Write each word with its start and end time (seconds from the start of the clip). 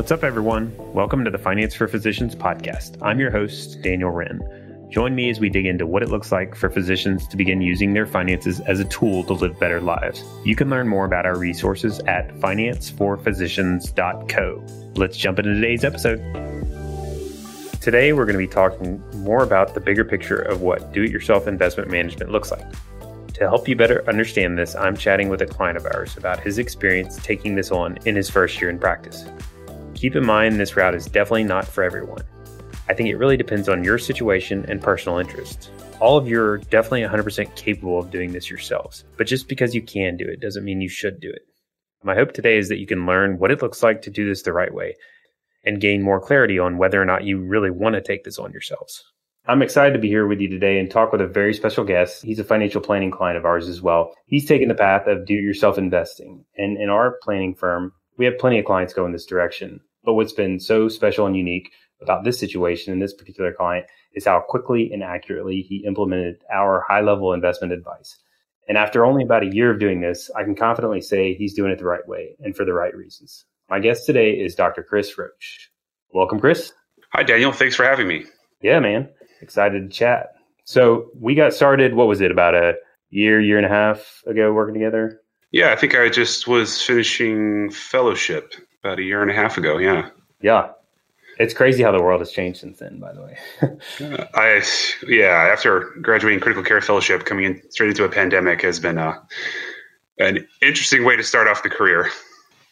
What's 0.00 0.12
up, 0.12 0.24
everyone? 0.24 0.74
Welcome 0.94 1.26
to 1.26 1.30
the 1.30 1.36
Finance 1.36 1.74
for 1.74 1.86
Physicians 1.86 2.34
podcast. 2.34 2.96
I'm 3.02 3.20
your 3.20 3.30
host, 3.30 3.82
Daniel 3.82 4.10
Wrenne. 4.10 4.40
Join 4.88 5.14
me 5.14 5.28
as 5.28 5.40
we 5.40 5.50
dig 5.50 5.66
into 5.66 5.86
what 5.86 6.02
it 6.02 6.08
looks 6.08 6.32
like 6.32 6.54
for 6.54 6.70
physicians 6.70 7.28
to 7.28 7.36
begin 7.36 7.60
using 7.60 7.92
their 7.92 8.06
finances 8.06 8.60
as 8.60 8.80
a 8.80 8.86
tool 8.86 9.24
to 9.24 9.34
live 9.34 9.60
better 9.60 9.78
lives. 9.78 10.24
You 10.42 10.56
can 10.56 10.70
learn 10.70 10.88
more 10.88 11.04
about 11.04 11.26
our 11.26 11.36
resources 11.36 11.98
at 12.06 12.34
financeforphysicians.co. 12.36 14.66
Let's 14.96 15.18
jump 15.18 15.38
into 15.38 15.52
today's 15.52 15.84
episode. 15.84 16.16
Today, 17.82 18.14
we're 18.14 18.24
going 18.24 18.38
to 18.38 18.38
be 18.38 18.48
talking 18.48 19.04
more 19.16 19.42
about 19.42 19.74
the 19.74 19.80
bigger 19.80 20.06
picture 20.06 20.40
of 20.40 20.62
what 20.62 20.94
do 20.94 21.02
it 21.02 21.10
yourself 21.10 21.46
investment 21.46 21.90
management 21.90 22.32
looks 22.32 22.50
like. 22.50 22.64
To 23.34 23.40
help 23.40 23.68
you 23.68 23.76
better 23.76 24.02
understand 24.08 24.56
this, 24.56 24.74
I'm 24.74 24.96
chatting 24.96 25.28
with 25.28 25.42
a 25.42 25.46
client 25.46 25.76
of 25.76 25.84
ours 25.84 26.16
about 26.16 26.40
his 26.40 26.56
experience 26.56 27.22
taking 27.22 27.54
this 27.54 27.70
on 27.70 27.98
in 28.06 28.16
his 28.16 28.30
first 28.30 28.62
year 28.62 28.70
in 28.70 28.78
practice. 28.78 29.26
Keep 30.00 30.16
in 30.16 30.24
mind, 30.24 30.58
this 30.58 30.78
route 30.78 30.94
is 30.94 31.04
definitely 31.04 31.44
not 31.44 31.66
for 31.66 31.84
everyone. 31.84 32.22
I 32.88 32.94
think 32.94 33.10
it 33.10 33.16
really 33.16 33.36
depends 33.36 33.68
on 33.68 33.84
your 33.84 33.98
situation 33.98 34.64
and 34.66 34.80
personal 34.80 35.18
interests. 35.18 35.68
All 36.00 36.16
of 36.16 36.26
you 36.26 36.40
are 36.40 36.56
definitely 36.56 37.02
100% 37.02 37.54
capable 37.54 37.98
of 37.98 38.10
doing 38.10 38.32
this 38.32 38.48
yourselves, 38.48 39.04
but 39.18 39.26
just 39.26 39.46
because 39.46 39.74
you 39.74 39.82
can 39.82 40.16
do 40.16 40.24
it 40.24 40.40
doesn't 40.40 40.64
mean 40.64 40.80
you 40.80 40.88
should 40.88 41.20
do 41.20 41.28
it. 41.28 41.42
My 42.02 42.14
hope 42.14 42.32
today 42.32 42.56
is 42.56 42.70
that 42.70 42.78
you 42.78 42.86
can 42.86 43.04
learn 43.04 43.38
what 43.38 43.50
it 43.50 43.60
looks 43.60 43.82
like 43.82 44.00
to 44.00 44.10
do 44.10 44.26
this 44.26 44.40
the 44.40 44.54
right 44.54 44.72
way 44.72 44.96
and 45.66 45.82
gain 45.82 46.00
more 46.00 46.18
clarity 46.18 46.58
on 46.58 46.78
whether 46.78 46.98
or 46.98 47.04
not 47.04 47.24
you 47.24 47.38
really 47.38 47.70
want 47.70 47.94
to 47.94 48.00
take 48.00 48.24
this 48.24 48.38
on 48.38 48.52
yourselves. 48.52 49.04
I'm 49.48 49.60
excited 49.60 49.92
to 49.92 50.00
be 50.00 50.08
here 50.08 50.26
with 50.26 50.40
you 50.40 50.48
today 50.48 50.78
and 50.78 50.90
talk 50.90 51.12
with 51.12 51.20
a 51.20 51.26
very 51.26 51.52
special 51.52 51.84
guest. 51.84 52.22
He's 52.22 52.38
a 52.38 52.44
financial 52.44 52.80
planning 52.80 53.10
client 53.10 53.36
of 53.36 53.44
ours 53.44 53.68
as 53.68 53.82
well. 53.82 54.14
He's 54.24 54.48
taken 54.48 54.68
the 54.68 54.74
path 54.74 55.06
of 55.06 55.26
do 55.26 55.34
it 55.34 55.42
yourself 55.42 55.76
investing. 55.76 56.46
And 56.56 56.78
in 56.78 56.88
our 56.88 57.18
planning 57.22 57.54
firm, 57.54 57.92
we 58.16 58.24
have 58.24 58.38
plenty 58.38 58.58
of 58.58 58.64
clients 58.64 58.94
go 58.94 59.04
in 59.04 59.12
this 59.12 59.26
direction. 59.26 59.80
But 60.04 60.14
what's 60.14 60.32
been 60.32 60.60
so 60.60 60.88
special 60.88 61.26
and 61.26 61.36
unique 61.36 61.70
about 62.02 62.24
this 62.24 62.38
situation 62.38 62.92
and 62.92 63.02
this 63.02 63.14
particular 63.14 63.52
client 63.52 63.86
is 64.14 64.24
how 64.24 64.40
quickly 64.40 64.90
and 64.92 65.02
accurately 65.02 65.60
he 65.60 65.84
implemented 65.86 66.36
our 66.52 66.84
high 66.88 67.00
level 67.00 67.32
investment 67.32 67.72
advice. 67.72 68.18
And 68.68 68.78
after 68.78 69.04
only 69.04 69.24
about 69.24 69.42
a 69.42 69.54
year 69.54 69.70
of 69.70 69.80
doing 69.80 70.00
this, 70.00 70.30
I 70.36 70.44
can 70.44 70.54
confidently 70.54 71.00
say 71.00 71.34
he's 71.34 71.54
doing 71.54 71.72
it 71.72 71.78
the 71.78 71.84
right 71.84 72.06
way 72.06 72.36
and 72.40 72.56
for 72.56 72.64
the 72.64 72.72
right 72.72 72.94
reasons. 72.94 73.44
My 73.68 73.80
guest 73.80 74.06
today 74.06 74.32
is 74.32 74.54
Dr. 74.54 74.82
Chris 74.82 75.16
Roach. 75.18 75.70
Welcome, 76.12 76.40
Chris. 76.40 76.72
Hi, 77.12 77.22
Daniel. 77.22 77.52
Thanks 77.52 77.74
for 77.74 77.84
having 77.84 78.08
me. 78.08 78.24
Yeah, 78.62 78.80
man. 78.80 79.08
Excited 79.40 79.90
to 79.90 79.96
chat. 79.96 80.28
So 80.64 81.10
we 81.18 81.34
got 81.34 81.52
started, 81.52 81.94
what 81.94 82.06
was 82.06 82.20
it, 82.20 82.30
about 82.30 82.54
a 82.54 82.74
year, 83.10 83.40
year 83.40 83.56
and 83.56 83.66
a 83.66 83.68
half 83.68 84.22
ago 84.26 84.52
working 84.52 84.74
together? 84.74 85.20
Yeah, 85.50 85.72
I 85.72 85.76
think 85.76 85.96
I 85.96 86.08
just 86.08 86.46
was 86.46 86.80
finishing 86.80 87.70
fellowship 87.70 88.54
about 88.82 88.98
a 88.98 89.02
year 89.02 89.22
and 89.22 89.30
a 89.30 89.34
half 89.34 89.58
ago. 89.58 89.78
Yeah. 89.78 90.10
Yeah. 90.40 90.70
It's 91.38 91.54
crazy 91.54 91.82
how 91.82 91.92
the 91.92 92.02
world 92.02 92.20
has 92.20 92.32
changed 92.32 92.60
since 92.60 92.78
then, 92.78 92.98
by 92.98 93.12
the 93.12 93.22
way. 93.22 93.38
uh, 93.62 94.26
I, 94.34 94.62
yeah, 95.06 95.48
after 95.50 95.94
graduating 96.02 96.40
critical 96.40 96.62
care 96.62 96.80
fellowship, 96.80 97.24
coming 97.24 97.44
in 97.46 97.70
straight 97.70 97.90
into 97.90 98.04
a 98.04 98.10
pandemic 98.10 98.60
has 98.62 98.78
been 98.78 98.98
uh, 98.98 99.14
an 100.18 100.46
interesting 100.60 101.04
way 101.04 101.16
to 101.16 101.22
start 101.22 101.48
off 101.48 101.62
the 101.62 101.70
career. 101.70 102.10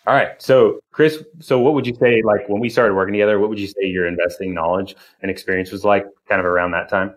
All 0.07 0.15
right. 0.15 0.41
So, 0.41 0.81
Chris, 0.91 1.23
so 1.41 1.59
what 1.61 1.75
would 1.75 1.87
you 1.87 1.95
say, 1.95 2.23
like 2.23 2.49
when 2.49 2.61
we 2.61 2.69
started 2.69 2.95
working 2.95 3.13
together, 3.15 3.39
what 3.39 3.49
would 3.49 3.59
you 3.59 3.67
say 3.67 3.85
your 3.85 4.07
investing 4.07 4.55
knowledge 4.55 4.97
and 5.23 5.31
experience 5.31 5.71
was 5.71 5.85
like 5.85 6.07
kind 6.29 6.41
of 6.41 6.47
around 6.47 6.73
that 6.73 6.89
time? 6.89 7.15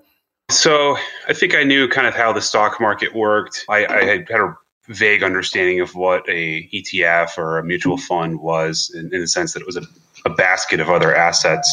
So, 0.49 0.97
I 1.27 1.33
think 1.33 1.55
I 1.55 1.63
knew 1.63 1.87
kind 1.87 2.07
of 2.07 2.13
how 2.13 2.33
the 2.33 2.41
stock 2.41 2.81
market 2.81 3.15
worked. 3.15 3.65
I, 3.69 3.85
I 3.85 4.03
had 4.03 4.29
had 4.29 4.41
a 4.41 4.55
vague 4.87 5.23
understanding 5.23 5.79
of 5.79 5.95
what 5.95 6.27
a 6.27 6.67
ETF 6.73 7.37
or 7.37 7.57
a 7.57 7.63
mutual 7.63 7.97
mm-hmm. 7.97 8.05
fund 8.05 8.39
was 8.39 8.91
in, 8.95 9.13
in 9.13 9.21
the 9.21 9.27
sense 9.27 9.53
that 9.53 9.61
it 9.61 9.65
was 9.65 9.77
a, 9.77 9.83
a 10.25 10.29
basket 10.29 10.79
of 10.79 10.89
other 10.89 11.15
assets. 11.15 11.69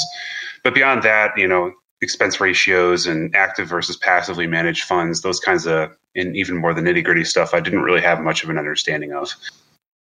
But 0.63 0.75
beyond 0.75 1.03
that, 1.03 1.37
you 1.37 1.49
know, 1.49 1.73
expense 2.01 2.41
ratios 2.41 3.07
and 3.07 3.35
active 3.35 3.69
versus 3.69 3.97
passively 3.97 4.47
managed 4.47 4.85
funds, 4.85 5.23
those 5.23 5.41
kinds 5.41 5.67
of, 5.67 5.91
and 6.15 6.37
even 6.37 6.57
more 6.57 6.75
the 6.75 6.81
nitty 6.81 7.05
gritty 7.05 7.25
stuff, 7.25 7.55
I 7.55 7.61
didn't 7.61 7.83
really 7.83 8.01
have 8.01 8.21
much 8.21 8.45
of 8.45 8.51
an 8.51 8.59
understanding 8.59 9.13
of. 9.13 9.35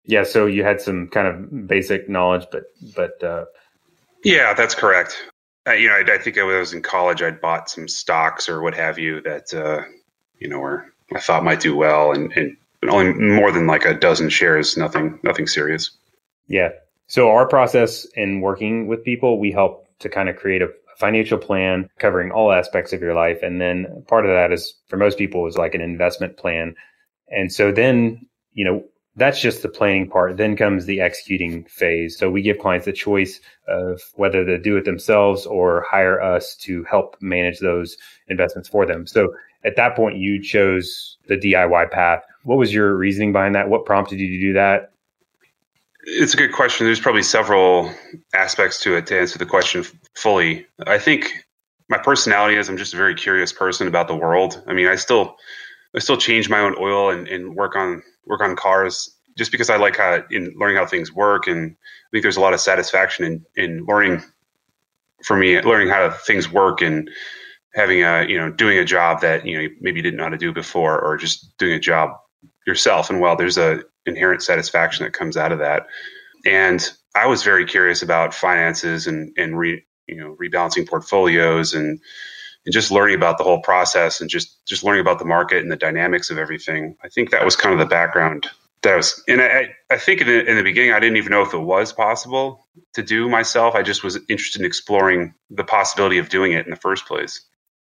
Yeah, 0.05 0.23
so 0.23 0.47
you 0.47 0.63
had 0.63 0.81
some 0.81 1.09
kind 1.09 1.27
of 1.27 1.67
basic 1.67 2.09
knowledge, 2.09 2.47
but 2.53 2.65
but 2.95 3.23
uh... 3.23 3.47
yeah, 4.25 4.55
that's 4.55 4.75
correct. 4.75 5.17
Uh, 5.67 5.73
you 5.73 5.89
know, 5.89 5.95
I, 5.95 6.15
I, 6.15 6.19
think 6.19 6.39
I 6.39 6.45
was 6.45 6.73
in 6.73 6.81
college. 6.81 7.23
I'd 7.23 7.41
bought 7.41 7.69
some 7.69 7.89
stocks 7.89 8.49
or 8.49 8.63
what 8.63 8.75
have 8.75 9.01
you 9.01 9.21
that 9.23 9.53
uh, 9.53 9.83
you 10.39 10.49
know 10.49 10.61
were 10.61 10.87
I 11.15 11.19
thought 11.19 11.43
might 11.43 11.61
do 11.61 11.75
well, 11.75 12.13
and, 12.13 12.33
and 12.37 12.57
only 12.89 13.13
more 13.15 13.53
than 13.53 13.67
like 13.67 13.85
a 13.85 13.95
dozen 13.95 14.29
shares, 14.29 14.77
nothing, 14.77 15.19
nothing 15.23 15.47
serious. 15.47 15.91
Yeah. 16.49 16.71
So 17.07 17.31
our 17.31 17.47
process 17.47 18.05
in 18.15 18.41
working 18.41 18.87
with 18.87 19.05
people, 19.05 19.39
we 19.39 19.53
help 19.53 19.87
to 20.01 20.09
kind 20.09 20.29
of 20.29 20.37
create 20.37 20.63
a 20.63 20.69
financial 20.99 21.39
plan 21.39 21.89
covering 21.99 22.31
all 22.31 22.53
aspects 22.53 22.93
of 22.93 23.01
your 23.01 23.15
life. 23.15 23.39
And 23.43 23.61
then 23.61 24.05
part 24.09 24.25
of 24.25 24.33
that 24.33 24.53
is 24.53 24.75
for 24.89 24.97
most 24.97 25.19
people 25.19 25.47
is 25.47 25.57
like 25.57 25.75
an 25.75 25.81
investment 25.81 26.37
plan. 26.37 26.75
And 27.29 27.53
so 27.53 27.71
then, 27.71 28.27
you 28.53 28.65
know, 28.65 28.85
that's 29.17 29.41
just 29.41 29.63
the 29.63 29.69
planning 29.69 30.09
part. 30.09 30.37
Then 30.37 30.57
comes 30.57 30.85
the 30.85 31.01
executing 31.01 31.65
phase. 31.65 32.19
So 32.19 32.31
we 32.31 32.43
give 32.43 32.59
clients 32.59 32.85
the 32.85 32.93
choice 32.93 33.41
of 33.67 34.01
whether 34.15 34.45
to 34.45 34.59
do 34.59 34.77
it 34.77 34.85
themselves 34.85 35.47
or 35.47 35.87
hire 35.89 36.21
us 36.21 36.55
to 36.63 36.85
help 36.85 37.17
manage 37.21 37.59
those 37.61 37.97
investments 38.29 38.69
for 38.69 38.85
them. 38.85 39.07
So 39.07 39.33
at 39.65 39.77
that 39.77 39.97
point, 39.97 40.19
you 40.19 40.43
chose 40.43 41.17
the 41.29 41.37
DIY 41.37 41.91
path. 41.91 42.23
What 42.47 42.59
was 42.59 42.73
your 42.73 42.95
reasoning 42.95 43.33
behind 43.33 43.57
that? 43.57 43.69
What 43.69 43.85
prompted 43.85 44.21
you 44.21 44.29
to 44.29 44.41
do 44.41 44.53
that? 44.53 44.93
It's 46.05 46.33
a 46.33 46.37
good 46.37 46.53
question. 46.53 46.87
There's 46.87 47.01
probably 47.01 47.25
several 47.25 47.93
aspects 48.35 48.81
to 48.83 48.95
it 48.95 49.09
to 49.09 49.19
answer 49.19 49.37
the 49.37 49.47
question 49.47 49.85
fully. 50.15 50.65
I 50.87 50.97
think 50.99 51.29
my 51.89 51.99
personality 51.99 52.57
is 52.57 52.69
I'm 52.69 52.77
just 52.77 52.95
a 52.95 52.97
very 52.97 53.17
curious 53.17 53.53
person 53.53 53.89
about 53.89 54.07
the 54.07 54.15
world. 54.15 54.63
I 54.69 54.75
mean, 54.75 54.87
I 54.87 54.95
still 54.95 55.35
I 55.97 55.99
still 55.99 56.17
change 56.17 56.49
my 56.49 56.61
own 56.61 56.77
oil 56.79 57.11
and, 57.11 57.27
and 57.27 57.57
work 57.57 57.75
on 57.75 58.01
work 58.27 58.41
on 58.41 58.55
cars 58.55 59.13
just 59.37 59.51
because 59.51 59.69
I 59.69 59.77
like 59.77 59.97
how 59.97 60.23
in 60.31 60.55
learning 60.57 60.77
how 60.77 60.87
things 60.87 61.13
work 61.13 61.49
and 61.49 61.73
I 61.73 62.09
think 62.13 62.23
there's 62.23 62.37
a 62.37 62.41
lot 62.41 62.55
of 62.55 62.61
satisfaction 62.61 63.25
in 63.25 63.45
in 63.57 63.87
learning 63.87 64.23
for 65.25 65.37
me 65.37 65.61
learning 65.63 65.89
how 65.89 66.11
things 66.11 66.49
work 66.49 66.81
and 66.81 67.11
having 67.75 68.05
a 68.05 68.25
you 68.29 68.39
know 68.39 68.53
doing 68.53 68.79
a 68.79 68.85
job 68.85 69.21
that 69.23 69.45
you 69.45 69.61
know 69.61 69.69
maybe 69.81 69.99
you 69.99 70.03
didn't 70.05 70.19
know 70.19 70.25
how 70.25 70.31
to 70.31 70.39
do 70.39 70.53
before 70.53 71.01
or 71.01 71.17
just 71.17 71.57
doing 71.59 71.73
a 71.73 71.81
job 71.81 72.11
yourself. 72.67 73.11
And 73.11 73.21
while 73.21 73.37
there's 73.37 73.59
a 73.59 73.83
inherent 74.07 74.43
satisfaction 74.43 75.05
that 75.05 75.13
comes 75.13 75.37
out 75.37 75.53
of 75.53 75.59
that 75.59 75.87
and 76.47 76.93
i 77.15 77.27
was 77.27 77.43
very 77.43 77.67
curious 77.67 78.03
about 78.03 78.33
finances 78.33 79.07
and 79.07 79.33
and 79.37 79.59
re, 79.59 79.85
you 80.07 80.17
know 80.17 80.37
rebalancing 80.41 80.89
portfolios 80.89 81.75
and 81.75 82.01
and 82.65 82.73
just 82.73 82.91
learning 82.91 83.15
about 83.15 83.39
the 83.39 83.45
whole 83.45 83.61
process 83.61 84.21
and 84.21 84.31
just 84.31 84.65
just 84.67 84.83
learning 84.85 85.01
about 85.01 85.19
the 85.19 85.25
market 85.25 85.63
and 85.63 85.71
the 85.71 85.77
dynamics 85.77 86.31
of 86.31 86.39
everything. 86.39 86.97
I 87.05 87.09
think 87.09 87.31
that 87.31 87.45
was 87.45 87.55
kind 87.57 87.73
of 87.73 87.79
the 87.79 87.87
background 87.87 88.49
that 88.83 88.97
was 88.97 89.23
and 89.29 89.41
i 89.41 89.69
i 89.91 89.97
think 89.97 90.21
in 90.21 90.27
the, 90.27 90.45
in 90.45 90.57
the 90.57 90.63
beginning 90.63 90.93
i 90.93 91.01
didn't 91.01 91.17
even 91.17 91.31
know 91.31 91.43
if 91.43 91.55
it 91.55 91.59
was 91.59 91.93
possible 91.93 92.67
to 92.95 93.03
do 93.03 93.29
myself. 93.29 93.75
I 93.75 93.83
just 93.83 94.05
was 94.05 94.17
interested 94.29 94.61
in 94.61 94.67
exploring 94.67 95.35
the 95.51 95.65
possibility 95.65 96.19
of 96.19 96.29
doing 96.29 96.53
it 96.53 96.65
in 96.67 96.71
the 96.71 96.77
first 96.77 97.07
place. 97.07 97.41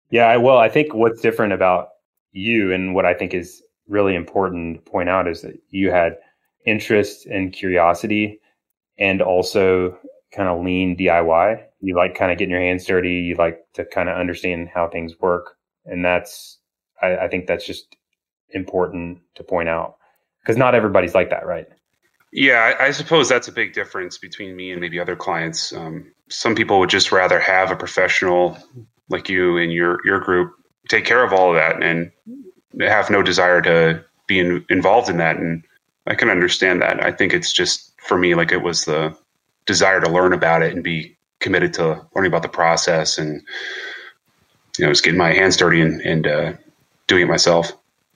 Yeah, 0.10 0.38
well, 0.38 0.58
I 0.58 0.70
think 0.70 0.94
what's 0.94 1.22
different 1.22 1.54
about 1.54 1.90
you 2.32 2.72
and 2.72 2.96
what 2.96 3.06
I 3.06 3.14
think 3.14 3.34
is 3.34 3.62
really 3.88 4.16
important 4.16 4.84
to 4.84 4.92
point 4.92 5.10
out 5.10 5.28
is 5.28 5.42
that 5.42 5.60
you 5.70 5.92
had 5.92 6.18
interest 6.66 7.26
and 7.26 7.54
curiosity 7.54 8.40
and 9.00 9.22
also 9.22 9.98
kind 10.34 10.50
of 10.50 10.64
lean 10.64 10.98
DIY. 10.98 11.64
You 11.82 11.96
like 11.96 12.16
kind 12.16 12.32
of 12.32 12.38
getting 12.38 12.52
your 12.52 12.62
hands 12.62 12.86
dirty. 12.86 13.14
You 13.14 13.36
like 13.36 13.60
to 13.74 13.86
kind 13.86 14.10
of 14.10 14.18
understand 14.18 14.70
how 14.74 14.90
things 14.90 15.20
work. 15.20 15.56
And 15.86 16.04
that's, 16.04 16.60
I, 17.02 17.18
I 17.18 17.28
think 17.28 17.48
that's 17.48 17.66
just 17.66 17.96
important 18.52 19.20
to 19.36 19.44
point 19.44 19.70
out 19.70 19.98
because 20.42 20.58
not 20.58 20.76
everybody's 20.76 21.16
like 21.16 21.30
that, 21.30 21.46
right? 21.46 21.68
Yeah, 22.34 22.76
I, 22.80 22.88
I, 22.88 22.92
suppose 22.92 23.30
that's 23.30 23.48
a 23.48 23.52
big 23.52 23.74
difference 23.74 24.18
between 24.18 24.56
me 24.56 24.72
and 24.72 24.82
maybe 24.82 25.00
other 25.00 25.16
clients. 25.16 25.72
Um, 25.72 26.12
some 26.30 26.56
people 26.56 26.80
would 26.80 26.90
just 26.90 27.12
rather 27.12 27.40
have 27.40 27.72
a 27.72 27.76
professional 27.76 28.58
like 29.10 29.30
you 29.30 29.58
and 29.58 29.72
your 29.72 30.00
your 30.06 30.20
group 30.20 30.52
take 30.90 31.06
care 31.06 31.24
of 31.24 31.34
all 31.34 31.50
of 31.50 31.56
that 31.56 31.82
and 31.82 32.12
have 32.80 33.10
no 33.10 33.22
desire 33.22 33.62
to 33.62 34.04
be 34.28 34.40
in, 34.40 34.66
involved 34.70 35.10
in 35.10 35.18
that. 35.18 35.38
And 35.38 35.64
i 36.06 36.16
can 36.16 36.30
understand 36.30 36.82
that. 36.82 37.04
I 37.04 37.12
think 37.12 37.34
it's 37.34 37.52
just 37.52 37.94
for 38.02 38.18
me 38.18 38.36
like 38.36 38.52
it 38.52 38.62
was 38.62 38.86
the 38.86 39.16
desire 39.66 40.00
to 40.00 40.10
learn 40.10 40.34
about 40.34 40.62
it 40.62 40.74
and 40.74 40.84
be 40.84 41.18
committed 41.40 41.74
to 41.74 42.06
learning 42.16 42.32
about 42.32 42.42
the 42.42 42.50
process 42.50 43.18
and 43.18 43.42
you 44.78 44.86
know 44.86 44.92
just 44.92 45.04
getting 45.04 45.20
my 45.20 45.34
hands 45.34 45.58
dirty 45.58 45.82
and, 45.82 46.02
and 46.02 46.26
uh, 46.28 46.54
doing 47.08 47.24
it 47.24 47.28
myself. 47.28 47.72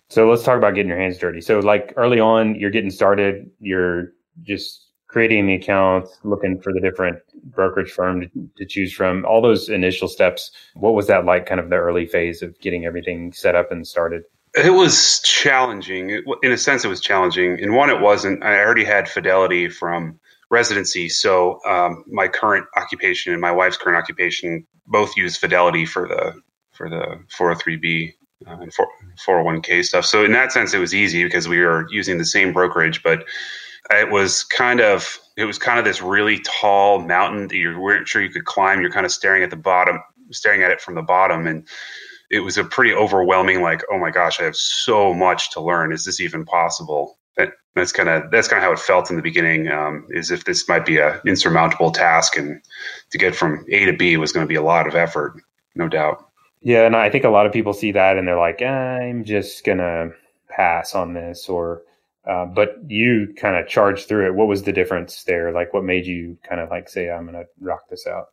So 0.10 0.30
let's 0.30 0.44
talk 0.44 0.58
about 0.58 0.75
getting 0.75 0.90
your 0.90 1.00
hands 1.00 1.18
dirty. 1.18 1.42
So 1.42 1.60
like 1.60 1.94
early 1.98 2.19
on 2.19 2.56
you're 2.56 2.72
getting 2.72 2.92
started. 2.92 3.50
You're 3.60 4.14
just 4.44 4.88
creating 5.12 5.46
the 5.46 5.56
account, 5.56 6.07
looking 6.24 6.60
for 6.60 6.72
the 6.72 6.80
different 6.80 7.19
brokerage 7.44 7.92
firm 7.92 8.22
to, 8.22 8.30
to, 8.57 8.66
choose 8.66 8.94
from, 8.94 9.25
all 9.25 9.42
those 9.42 9.68
initial 9.68 10.07
steps. 10.07 10.52
What 10.74 10.94
was 10.94 11.07
that 11.07 11.25
like, 11.25 11.46
kind 11.46 11.60
of 11.60 11.69
the 11.69 11.75
early 11.75 12.06
phase 12.06 12.42
of 12.42 12.57
getting 12.62 12.86
everything 12.86 13.34
set 13.34 13.54
up 13.54 13.74
and 13.74 13.86
started? 13.86 14.24
It 14.56 14.71
was 14.74 15.21
challenging. 15.21 16.24
in 16.44 16.51
a 16.51 16.57
sense, 16.57 16.83
it 16.83 16.89
was 16.89 17.00
challenging. 17.00 17.59
In 17.59 17.74
one, 17.74 17.89
it 17.89 18.01
wasn't. 18.01 18.44
I 18.44 18.59
already 18.59 18.83
had 18.83 19.07
Fidelity 19.07 19.69
from 19.69 20.19
residency. 20.50 21.07
So 21.07 21.59
um, 21.65 22.03
my 22.07 22.27
current 22.27 22.65
occupation 22.75 23.31
and 23.31 23.42
my 23.42 23.51
wife's 23.51 23.77
current 23.77 23.98
occupation 23.98 24.68
both 24.88 25.15
use 25.15 25.38
Fidelity 25.38 25.86
for 25.86 26.07
the 26.07 26.42
for 26.74 26.89
the 26.89 27.24
403b 27.38 28.13
uh, 28.48 28.57
and 28.59 28.74
401k 29.25 29.86
stuff. 29.86 30.06
So 30.06 30.25
in 30.25 30.33
that 30.33 30.51
sense, 30.51 30.74
it 30.74 30.80
was 30.80 30.94
easy 30.94 31.24
because 31.24 31.47
we 31.47 31.59
were 31.59 31.88
using 31.89 32.18
the 32.18 32.25
same 32.25 32.51
brokerage, 32.51 33.04
but 33.04 33.24
it 33.89 34.09
was 34.09 34.44
kind 34.44 34.81
of 34.81 35.19
it 35.38 35.45
was 35.45 35.57
kind 35.57 35.80
of 35.80 35.86
this 35.86 36.01
really 36.01 36.39
tall 36.39 37.00
mountain 37.00 37.47
that 37.47 37.56
you 37.56 37.80
weren't 37.80 38.07
sure 38.07 38.21
you 38.21 38.30
could 38.30 38.45
climb. 38.45 38.81
You're 38.81 38.92
kind 38.92 39.06
of 39.06 39.12
staring 39.12 39.44
at 39.44 39.50
the 39.50 39.56
bottom, 39.56 40.01
staring 40.31 40.62
at 40.63 40.71
it 40.71 40.81
from 40.81 40.95
the 40.95 41.01
bottom, 41.01 41.47
and 41.47 41.68
it 42.31 42.39
was 42.39 42.57
a 42.57 42.63
pretty 42.63 42.94
overwhelming. 42.94 43.62
Like, 43.62 43.83
oh 43.92 44.00
my 44.00 44.10
gosh, 44.10 44.39
I 44.39 44.44
have 44.44 44.56
so 44.56 45.13
much 45.13 45.51
to 45.51 45.62
learn. 45.62 45.92
Is 45.92 46.06
this 46.06 46.19
even 46.19 46.45
possible? 46.45 47.18
that's 47.75 47.92
kind 47.92 48.10
of 48.10 48.30
that's 48.31 48.48
kind 48.48 48.62
of 48.62 48.66
how 48.66 48.74
it 48.74 48.80
felt 48.80 49.10
in 49.10 49.16
the 49.16 49.22
beginning. 49.22 49.69
Um, 49.69 50.06
is 50.10 50.31
if 50.31 50.44
this 50.44 50.68
might 50.68 50.86
be 50.86 50.98
a 50.98 51.22
insurmountable 51.25 51.92
task, 51.92 52.38
and 52.38 52.62
to 53.12 53.18
get 53.18 53.36
from 53.36 53.66
A 53.69 53.86
to 53.86 53.94
B 53.94 54.18
was 54.18 54.31
going 54.31 54.45
to 54.45 54.50
be 54.50 54.56
a 54.56 54.62
lot 54.62 54.88
of 54.88 54.95
effort, 54.95 55.42
no 55.75 55.88
doubt. 55.88 56.28
Yeah, 56.62 56.86
and 56.86 56.95
I 56.95 57.10
think 57.10 57.24
a 57.24 57.30
lot 57.30 57.45
of 57.45 57.54
people 57.54 57.74
see 57.74 57.92
that 57.94 58.18
and 58.18 58.28
they're 58.28 58.38
like, 58.38 58.62
I'm 58.62 59.24
just 59.24 59.66
gonna 59.66 60.12
pass 60.50 60.94
on 60.94 61.13
this, 61.13 61.50
or 61.50 61.81
uh, 62.30 62.45
but 62.45 62.75
you 62.88 63.33
kind 63.36 63.56
of 63.56 63.68
charged 63.68 64.07
through 64.07 64.28
it. 64.28 64.36
What 64.36 64.48
was 64.48 64.63
the 64.63 64.72
difference 64.72 65.24
there? 65.24 65.51
Like, 65.51 65.74
what 65.74 65.83
made 65.83 66.06
you 66.06 66.38
kind 66.48 66.62
of 66.62 66.69
like 66.69 66.88
say, 66.88 67.10
I'm 67.10 67.25
gonna 67.25 67.45
rock 67.60 67.89
this 67.89 68.06
out? 68.06 68.28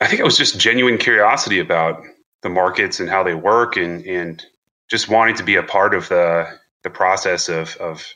I 0.00 0.06
think 0.06 0.20
it 0.20 0.24
was 0.24 0.38
just 0.38 0.60
genuine 0.60 0.98
curiosity 0.98 1.58
about 1.58 2.00
the 2.44 2.50
markets 2.50 3.00
and 3.00 3.10
how 3.10 3.24
they 3.24 3.34
work, 3.34 3.76
and 3.76 4.06
and 4.06 4.46
just 4.88 5.08
wanting 5.08 5.34
to 5.36 5.42
be 5.42 5.56
a 5.56 5.64
part 5.64 5.94
of 5.94 6.08
the 6.08 6.46
the 6.84 6.90
process 6.90 7.48
of 7.48 7.76
of 7.78 8.06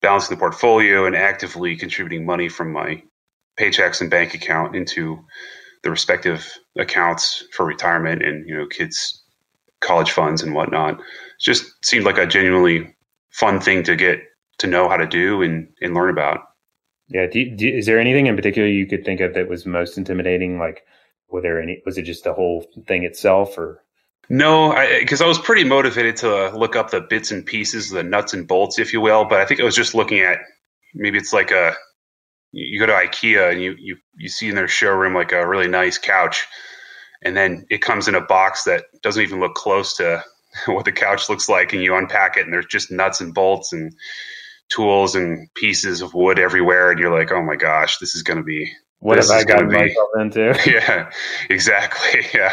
balancing 0.00 0.36
the 0.36 0.40
portfolio 0.40 1.06
and 1.06 1.16
actively 1.16 1.74
contributing 1.76 2.24
money 2.24 2.48
from 2.48 2.72
my 2.72 3.02
paychecks 3.58 4.00
and 4.00 4.10
bank 4.10 4.34
account 4.34 4.76
into 4.76 5.24
the 5.82 5.90
respective 5.90 6.58
accounts 6.78 7.44
for 7.52 7.66
retirement 7.66 8.22
and 8.22 8.48
you 8.48 8.56
know 8.56 8.66
kids 8.66 9.22
college 9.80 10.12
funds 10.12 10.42
and 10.42 10.54
whatnot. 10.54 11.00
It 11.00 11.04
just 11.40 11.84
seemed 11.84 12.04
like 12.04 12.18
a 12.18 12.26
genuinely 12.26 12.94
fun 13.30 13.60
thing 13.60 13.82
to 13.84 13.96
get 13.96 14.20
to 14.58 14.66
know 14.66 14.88
how 14.88 14.96
to 14.96 15.06
do 15.06 15.42
and, 15.42 15.68
and 15.80 15.94
learn 15.94 16.10
about. 16.10 16.40
Yeah. 17.08 17.26
Do, 17.26 17.56
do, 17.56 17.68
is 17.68 17.86
there 17.86 17.98
anything 17.98 18.26
in 18.26 18.36
particular 18.36 18.68
you 18.68 18.86
could 18.86 19.04
think 19.04 19.20
of 19.20 19.34
that 19.34 19.48
was 19.48 19.66
most 19.66 19.98
intimidating? 19.98 20.58
Like, 20.58 20.84
were 21.32 21.40
there 21.40 21.60
any? 21.60 21.82
Was 21.84 21.98
it 21.98 22.02
just 22.02 22.24
the 22.24 22.32
whole 22.32 22.64
thing 22.86 23.04
itself, 23.04 23.56
or? 23.58 23.82
No, 24.28 24.74
because 25.00 25.20
I, 25.20 25.24
I, 25.24 25.28
was 25.28 25.38
pretty 25.38 25.64
motivated 25.64 26.16
to 26.18 26.56
look 26.56 26.76
up 26.76 26.90
the 26.90 27.00
bits 27.00 27.30
and 27.32 27.44
pieces, 27.44 27.90
the 27.90 28.02
nuts 28.02 28.34
and 28.34 28.46
bolts, 28.46 28.78
if 28.78 28.92
you 28.92 29.00
will. 29.00 29.24
But 29.24 29.40
I 29.40 29.46
think 29.46 29.60
I 29.60 29.64
was 29.64 29.74
just 29.74 29.94
looking 29.94 30.20
at 30.20 30.38
maybe 30.94 31.18
it's 31.18 31.32
like 31.32 31.50
a 31.50 31.74
you 32.52 32.78
go 32.78 32.86
to 32.86 32.92
IKEA 32.92 33.52
and 33.52 33.62
you 33.62 33.74
you 33.78 33.96
you 34.16 34.28
see 34.28 34.48
in 34.48 34.54
their 34.54 34.68
showroom 34.68 35.14
like 35.14 35.32
a 35.32 35.46
really 35.46 35.68
nice 35.68 35.98
couch, 35.98 36.46
and 37.22 37.36
then 37.36 37.66
it 37.70 37.78
comes 37.78 38.08
in 38.08 38.14
a 38.14 38.20
box 38.20 38.64
that 38.64 38.84
doesn't 39.02 39.22
even 39.22 39.40
look 39.40 39.54
close 39.54 39.96
to 39.96 40.22
what 40.66 40.84
the 40.84 40.92
couch 40.92 41.28
looks 41.28 41.48
like, 41.48 41.72
and 41.72 41.82
you 41.82 41.96
unpack 41.96 42.36
it 42.36 42.44
and 42.44 42.52
there's 42.52 42.66
just 42.66 42.92
nuts 42.92 43.20
and 43.20 43.34
bolts 43.34 43.72
and 43.72 43.92
tools 44.68 45.14
and 45.14 45.52
pieces 45.54 46.00
of 46.00 46.14
wood 46.14 46.38
everywhere, 46.38 46.90
and 46.90 47.00
you're 47.00 47.16
like, 47.16 47.32
oh 47.32 47.42
my 47.42 47.56
gosh, 47.56 47.98
this 47.98 48.14
is 48.14 48.22
going 48.22 48.38
to 48.38 48.44
be 48.44 48.72
what 49.02 49.18
have 49.18 49.30
I 49.30 49.42
got 49.42 49.66
myself 49.66 50.10
into? 50.20 50.56
yeah, 50.66 51.10
exactly. 51.50 52.22
Yeah. 52.32 52.52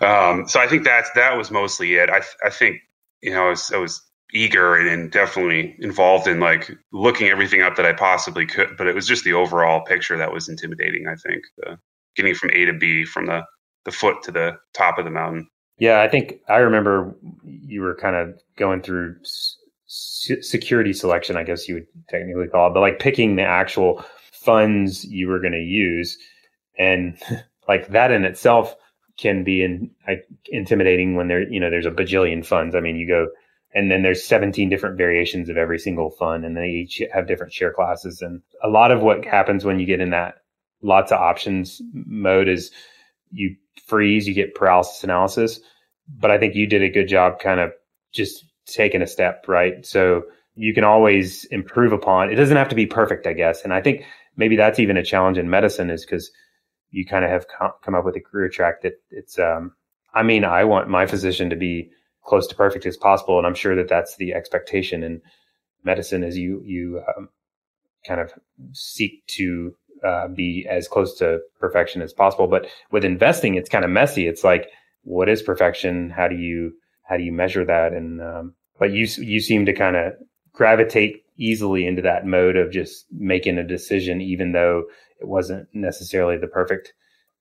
Um, 0.00 0.48
so 0.48 0.60
I 0.60 0.68
think 0.68 0.84
that's 0.84 1.10
that 1.16 1.36
was 1.36 1.50
mostly 1.50 1.94
it. 1.94 2.08
I 2.08 2.22
I 2.44 2.50
think 2.50 2.78
you 3.20 3.32
know 3.32 3.46
I 3.46 3.50
was, 3.50 3.70
I 3.72 3.78
was 3.78 4.00
eager 4.32 4.76
and, 4.76 4.88
and, 4.88 5.10
definitely 5.10 5.76
involved 5.80 6.26
in 6.26 6.40
like 6.40 6.70
looking 6.92 7.28
everything 7.28 7.62
up 7.62 7.76
that 7.76 7.84
I 7.84 7.92
possibly 7.92 8.46
could. 8.46 8.76
But 8.78 8.86
it 8.86 8.94
was 8.94 9.06
just 9.06 9.24
the 9.24 9.32
overall 9.32 9.84
picture 9.84 10.16
that 10.16 10.32
was 10.32 10.48
intimidating. 10.48 11.06
I 11.08 11.16
think 11.16 11.42
the, 11.58 11.78
getting 12.14 12.34
from 12.34 12.50
A 12.52 12.64
to 12.64 12.72
B 12.72 13.04
from 13.04 13.26
the 13.26 13.42
the 13.84 13.92
foot 13.92 14.22
to 14.22 14.30
the 14.30 14.56
top 14.74 14.98
of 14.98 15.04
the 15.04 15.10
mountain. 15.10 15.48
Yeah, 15.78 16.00
I 16.00 16.08
think 16.08 16.34
I 16.48 16.58
remember 16.58 17.16
you 17.44 17.80
were 17.80 17.96
kind 17.96 18.14
of 18.14 18.40
going 18.56 18.82
through 18.82 19.16
s- 19.20 19.56
security 19.86 20.92
selection. 20.92 21.36
I 21.36 21.42
guess 21.42 21.68
you 21.68 21.74
would 21.74 21.86
technically 22.08 22.46
call 22.46 22.68
it, 22.68 22.74
but 22.74 22.80
like 22.80 23.00
picking 23.00 23.34
the 23.34 23.42
actual 23.42 24.04
funds 24.44 25.04
you 25.04 25.28
were 25.28 25.40
going 25.40 25.52
to 25.52 25.58
use, 25.58 26.18
and 26.78 27.18
like 27.68 27.88
that 27.88 28.10
in 28.10 28.24
itself 28.24 28.74
can 29.18 29.44
be 29.44 29.62
in, 29.62 29.90
intimidating 30.46 31.14
when 31.14 31.28
there 31.28 31.48
you 31.48 31.60
know 31.60 31.70
there's 31.70 31.86
a 31.86 31.90
bajillion 31.90 32.44
funds. 32.44 32.74
I 32.74 32.80
mean, 32.80 32.96
you 32.96 33.06
go 33.06 33.28
and 33.74 33.90
then 33.90 34.02
there's 34.02 34.24
17 34.24 34.68
different 34.68 34.98
variations 34.98 35.48
of 35.48 35.56
every 35.56 35.78
single 35.78 36.10
fund 36.10 36.44
and 36.44 36.56
they 36.56 36.68
each 36.68 37.00
have 37.12 37.26
different 37.26 37.52
share 37.52 37.72
classes. 37.72 38.20
And 38.20 38.42
a 38.62 38.68
lot 38.68 38.90
of 38.90 39.00
what 39.00 39.24
happens 39.24 39.64
when 39.64 39.78
you 39.78 39.86
get 39.86 40.00
in 40.00 40.10
that 40.10 40.36
lots 40.82 41.12
of 41.12 41.20
options 41.20 41.80
mode 41.92 42.48
is 42.48 42.70
you 43.30 43.56
freeze 43.86 44.26
you 44.26 44.34
get 44.34 44.54
paralysis 44.54 45.04
analysis. 45.04 45.60
But 46.18 46.30
i 46.30 46.38
think 46.38 46.54
you 46.54 46.66
did 46.66 46.82
a 46.82 46.90
good 46.90 47.08
job 47.08 47.38
kind 47.38 47.60
of 47.60 47.70
just 48.12 48.44
taking 48.66 49.02
a 49.02 49.06
step 49.06 49.44
right? 49.48 49.84
So 49.86 50.24
you 50.54 50.74
can 50.74 50.84
always 50.84 51.44
improve 51.46 51.92
upon 51.92 52.30
it 52.30 52.34
doesn't 52.34 52.56
have 52.56 52.68
to 52.68 52.74
be 52.74 52.86
perfect 52.86 53.26
i 53.26 53.32
guess. 53.32 53.62
And 53.64 53.72
i 53.72 53.80
think 53.80 54.04
maybe 54.36 54.56
that's 54.56 54.78
even 54.78 54.96
a 54.96 55.04
challenge 55.04 55.38
in 55.38 55.50
medicine 55.50 55.90
is 55.90 56.04
because 56.04 56.30
you 56.90 57.06
kind 57.06 57.24
of 57.24 57.30
have 57.30 57.46
come 57.82 57.94
up 57.94 58.04
with 58.04 58.16
a 58.16 58.20
career 58.20 58.48
track 58.48 58.82
that 58.82 58.94
it's 59.10 59.38
um 59.38 59.72
i 60.14 60.22
mean 60.22 60.44
i 60.44 60.64
want 60.64 60.88
my 60.88 61.06
physician 61.06 61.50
to 61.50 61.56
be 61.56 61.90
close 62.22 62.46
to 62.46 62.54
perfect 62.54 62.86
as 62.86 62.96
possible. 62.96 63.38
And 63.38 63.46
I'm 63.46 63.54
sure 63.54 63.76
that 63.76 63.88
that's 63.88 64.16
the 64.16 64.34
expectation 64.34 65.02
in 65.02 65.20
medicine 65.84 66.22
is 66.22 66.38
you, 66.38 66.62
you 66.64 67.02
um, 67.16 67.28
kind 68.06 68.20
of 68.20 68.32
seek 68.72 69.26
to 69.26 69.74
uh, 70.04 70.28
be 70.28 70.66
as 70.68 70.88
close 70.88 71.18
to 71.18 71.40
perfection 71.60 72.02
as 72.02 72.12
possible. 72.12 72.46
But 72.46 72.66
with 72.90 73.04
investing, 73.04 73.56
it's 73.56 73.68
kind 73.68 73.84
of 73.84 73.90
messy. 73.90 74.26
It's 74.26 74.44
like, 74.44 74.68
what 75.02 75.28
is 75.28 75.42
perfection? 75.42 76.10
How 76.10 76.28
do 76.28 76.36
you, 76.36 76.72
how 77.02 77.16
do 77.16 77.24
you 77.24 77.32
measure 77.32 77.64
that? 77.64 77.92
And, 77.92 78.20
um, 78.20 78.54
but 78.78 78.92
you, 78.92 79.06
you 79.18 79.40
seem 79.40 79.66
to 79.66 79.72
kind 79.72 79.96
of 79.96 80.12
gravitate 80.52 81.24
easily 81.42 81.86
into 81.86 82.02
that 82.02 82.26
mode 82.26 82.56
of 82.56 82.70
just 82.70 83.06
making 83.10 83.58
a 83.58 83.64
decision, 83.64 84.20
even 84.20 84.52
though 84.52 84.84
it 85.20 85.28
wasn't 85.28 85.68
necessarily 85.72 86.36
the 86.36 86.46
perfect 86.46 86.92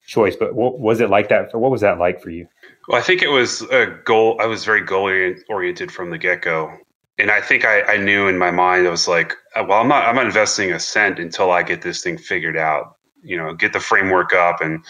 choice. 0.06 0.36
But 0.36 0.56
what 0.56 0.80
was 0.80 1.00
it 1.00 1.10
like 1.10 1.30
that? 1.30 1.52
For, 1.52 1.60
what 1.60 1.72
was 1.72 1.82
that 1.82 2.00
like 2.00 2.22
for 2.22 2.30
you? 2.30 2.48
Well, 2.88 3.00
I 3.00 3.04
think 3.04 3.22
it 3.22 3.30
was 3.30 3.62
a 3.64 3.88
goal. 4.04 4.38
I 4.40 4.46
was 4.46 4.66
very 4.66 4.82
goal 4.82 5.12
oriented 5.50 5.92
from 5.92 6.10
the 6.10 6.18
get 6.18 6.42
go, 6.42 6.76
and 7.18 7.32
I 7.32 7.42
think 7.42 7.66
I, 7.66 7.82
I, 7.84 7.98
knew 7.98 8.28
in 8.28 8.38
my 8.38 8.52
mind 8.52 8.88
I 8.88 8.92
was 8.92 9.08
like, 9.08 9.36
uh, 9.56 9.64
well, 9.68 9.80
I'm 9.80 9.88
not 9.88 10.06
I'm 10.06 10.16
not 10.16 10.26
investing 10.26 10.72
a 10.72 10.80
cent 10.80 11.20
until 11.20 11.52
I 11.52 11.64
get 11.64 11.82
this 11.82 12.02
thing 12.02 12.18
figured 12.18 12.58
out. 12.58 12.98
You 13.24 13.38
know, 13.38 13.54
get 13.54 13.74
the 13.74 13.80
framework 13.80 14.34
up 14.34 14.62
and 14.62 14.84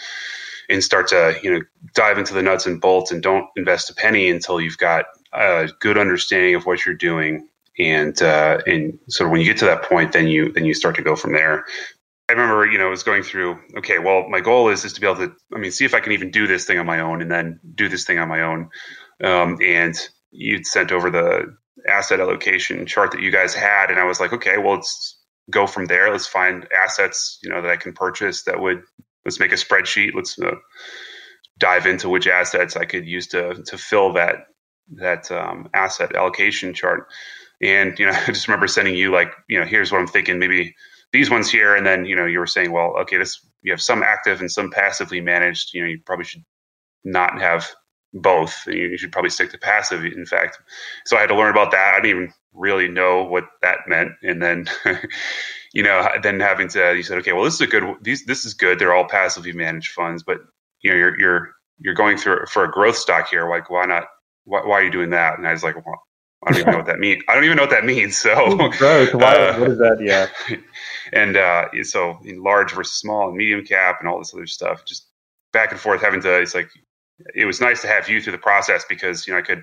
and 0.68 0.82
start 0.82 1.08
to 1.08 1.38
you 1.42 1.52
know 1.52 1.60
dive 1.94 2.18
into 2.18 2.34
the 2.34 2.42
nuts 2.42 2.66
and 2.66 2.80
bolts, 2.80 3.12
and 3.12 3.22
don't 3.22 3.46
invest 3.56 3.90
a 3.90 3.94
penny 3.94 4.30
until 4.30 4.60
you've 4.60 4.78
got 4.78 5.04
a 5.32 5.68
good 5.80 5.98
understanding 5.98 6.54
of 6.54 6.66
what 6.66 6.84
you're 6.84 6.94
doing. 6.94 7.48
And 7.78 8.20
uh, 8.20 8.58
and 8.66 8.98
so 9.08 9.28
when 9.28 9.40
you 9.40 9.46
get 9.46 9.58
to 9.58 9.64
that 9.66 9.82
point, 9.82 10.12
then 10.12 10.28
you 10.28 10.52
then 10.52 10.64
you 10.64 10.74
start 10.74 10.96
to 10.96 11.02
go 11.02 11.16
from 11.16 11.32
there. 11.32 11.64
I 12.28 12.32
remember, 12.32 12.66
you 12.66 12.78
know, 12.78 12.86
I 12.86 12.90
was 12.90 13.02
going 13.02 13.22
through, 13.22 13.58
okay, 13.78 13.98
well, 13.98 14.28
my 14.28 14.40
goal 14.40 14.68
is 14.68 14.84
is 14.84 14.92
to 14.94 15.00
be 15.00 15.06
able 15.06 15.26
to, 15.26 15.34
I 15.54 15.58
mean, 15.58 15.70
see 15.70 15.84
if 15.84 15.94
I 15.94 16.00
can 16.00 16.12
even 16.12 16.30
do 16.30 16.46
this 16.46 16.64
thing 16.64 16.78
on 16.78 16.86
my 16.86 17.00
own 17.00 17.20
and 17.20 17.30
then 17.30 17.60
do 17.74 17.88
this 17.88 18.04
thing 18.04 18.18
on 18.18 18.28
my 18.28 18.42
own. 18.42 18.70
Um, 19.22 19.58
and 19.62 19.94
you'd 20.30 20.66
sent 20.66 20.92
over 20.92 21.10
the 21.10 21.54
asset 21.88 22.20
allocation 22.20 22.86
chart 22.86 23.10
that 23.12 23.20
you 23.20 23.30
guys 23.30 23.54
had. 23.54 23.90
And 23.90 23.98
I 23.98 24.04
was 24.04 24.20
like, 24.20 24.32
okay, 24.32 24.56
well, 24.56 24.74
let's 24.74 25.18
go 25.50 25.66
from 25.66 25.86
there. 25.86 26.10
Let's 26.10 26.26
find 26.26 26.66
assets, 26.72 27.38
you 27.42 27.50
know, 27.50 27.60
that 27.60 27.70
I 27.70 27.76
can 27.76 27.92
purchase 27.92 28.44
that 28.44 28.60
would, 28.60 28.82
let's 29.24 29.40
make 29.40 29.52
a 29.52 29.56
spreadsheet. 29.56 30.14
Let's 30.14 30.38
uh, 30.38 30.54
dive 31.58 31.86
into 31.86 32.08
which 32.08 32.26
assets 32.26 32.76
I 32.76 32.84
could 32.84 33.06
use 33.06 33.26
to, 33.28 33.62
to 33.64 33.76
fill 33.76 34.12
that, 34.14 34.46
that 34.94 35.30
um, 35.30 35.68
asset 35.74 36.14
allocation 36.14 36.72
chart. 36.72 37.08
And, 37.62 37.98
you 37.98 38.06
know, 38.06 38.12
I 38.26 38.26
just 38.26 38.48
remember 38.48 38.66
sending 38.66 38.94
you 38.94 39.12
like, 39.12 39.32
you 39.48 39.58
know, 39.58 39.66
here's 39.66 39.92
what 39.92 40.00
I'm 40.00 40.06
thinking, 40.06 40.38
maybe 40.38 40.74
these 41.12 41.30
ones 41.30 41.50
here, 41.50 41.76
and 41.76 41.86
then 41.86 42.04
you 42.06 42.16
know 42.16 42.26
you 42.26 42.38
were 42.38 42.46
saying, 42.46 42.72
well, 42.72 42.94
okay, 43.00 43.18
this 43.18 43.46
you 43.62 43.72
have 43.72 43.82
some 43.82 44.02
active 44.02 44.40
and 44.40 44.50
some 44.50 44.70
passively 44.70 45.20
managed. 45.20 45.74
You 45.74 45.82
know, 45.82 45.88
you 45.88 46.00
probably 46.04 46.24
should 46.24 46.44
not 47.04 47.40
have 47.40 47.70
both. 48.14 48.66
You 48.66 48.96
should 48.96 49.12
probably 49.12 49.30
stick 49.30 49.50
to 49.50 49.58
passive. 49.58 50.04
In 50.04 50.26
fact, 50.26 50.58
so 51.04 51.16
I 51.16 51.20
had 51.20 51.28
to 51.28 51.36
learn 51.36 51.50
about 51.50 51.70
that. 51.72 51.94
I 51.94 52.00
didn't 52.00 52.16
even 52.16 52.34
really 52.54 52.88
know 52.88 53.24
what 53.24 53.44
that 53.62 53.80
meant, 53.86 54.12
and 54.22 54.42
then. 54.42 54.66
you 55.74 55.82
know, 55.82 56.06
then 56.22 56.38
having 56.38 56.68
to, 56.68 56.94
you 56.94 57.02
said, 57.02 57.16
okay, 57.16 57.32
well, 57.32 57.44
this 57.44 57.54
is 57.54 57.62
a 57.62 57.66
good, 57.66 57.82
these, 58.02 58.26
this 58.26 58.44
is 58.44 58.52
good. 58.52 58.78
They're 58.78 58.94
all 58.94 59.08
passively 59.08 59.54
managed 59.54 59.92
funds, 59.92 60.22
but 60.22 60.36
you 60.82 60.90
know, 60.90 60.96
you're, 60.98 61.18
you're, 61.18 61.52
you're 61.78 61.94
going 61.94 62.18
through 62.18 62.44
for 62.44 62.64
a 62.64 62.70
growth 62.70 62.96
stock 62.96 63.30
here. 63.30 63.48
Like, 63.48 63.70
why 63.70 63.86
not? 63.86 64.04
Why, 64.44 64.60
why 64.66 64.80
are 64.80 64.84
you 64.84 64.90
doing 64.90 65.08
that? 65.10 65.38
And 65.38 65.48
I 65.48 65.52
was 65.52 65.64
like, 65.64 65.76
well, 65.76 66.02
I 66.44 66.52
don't 66.52 66.60
even 66.60 66.72
know 66.72 66.78
what 66.78 66.86
that 66.86 66.98
means. 66.98 67.22
I 67.28 67.34
don't 67.34 67.44
even 67.44 67.56
know 67.56 67.62
what 67.62 67.70
that 67.70 67.84
means. 67.84 68.16
So, 68.16 68.56
growth. 68.78 69.14
Why, 69.14 69.36
uh, 69.36 69.58
what 69.60 69.70
is 69.70 69.78
that? 69.78 69.98
Yeah. 70.00 70.28
And 71.14 71.36
uh, 71.36 71.66
so, 71.82 72.18
in 72.24 72.42
large 72.42 72.72
versus 72.72 72.98
small 72.98 73.28
and 73.28 73.36
medium 73.36 73.66
cap 73.66 73.98
and 74.00 74.08
all 74.08 74.18
this 74.18 74.32
other 74.32 74.46
stuff, 74.46 74.82
just 74.86 75.08
back 75.52 75.70
and 75.70 75.78
forth, 75.78 76.00
having 76.00 76.22
to. 76.22 76.40
It's 76.40 76.54
like 76.54 76.70
it 77.34 77.44
was 77.44 77.60
nice 77.60 77.82
to 77.82 77.88
have 77.88 78.08
you 78.08 78.22
through 78.22 78.32
the 78.32 78.38
process 78.38 78.86
because 78.88 79.26
you 79.26 79.34
know 79.34 79.38
I 79.38 79.42
could 79.42 79.62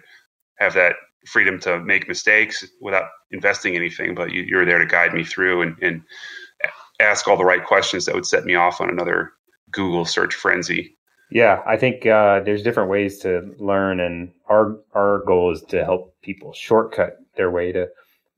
have 0.60 0.76
that 0.76 0.94
freedom 1.26 1.60
to 1.62 1.80
make 1.80 2.08
mistakes 2.08 2.64
without 2.82 3.06
investing 3.32 3.76
anything, 3.76 4.14
but 4.14 4.32
you, 4.32 4.44
you're 4.44 4.66
there 4.66 4.78
to 4.78 4.86
guide 4.86 5.14
me 5.14 5.24
through 5.24 5.64
and, 5.64 5.76
and 5.82 6.02
ask 7.00 7.28
all 7.28 7.38
the 7.38 7.46
right 7.46 7.66
questions 7.66 8.06
that 8.06 8.16
would 8.16 8.26
set 8.26 8.46
me 8.46 8.56
off 8.56 8.82
on 8.82 8.90
another 8.90 9.34
Google 9.72 10.06
search 10.06 10.36
frenzy. 10.36 10.98
Yeah, 11.32 11.62
I 11.68 11.78
think 11.78 12.06
uh, 12.06 12.40
there's 12.40 12.64
different 12.64 12.90
ways 12.90 13.20
to 13.20 13.54
learn, 13.60 14.00
and 14.00 14.32
our 14.48 14.78
our 14.94 15.20
goal 15.26 15.52
is 15.52 15.62
to 15.70 15.84
help 15.84 16.16
people 16.22 16.54
shortcut 16.54 17.18
their 17.36 17.52
way 17.52 17.72
to 17.72 17.88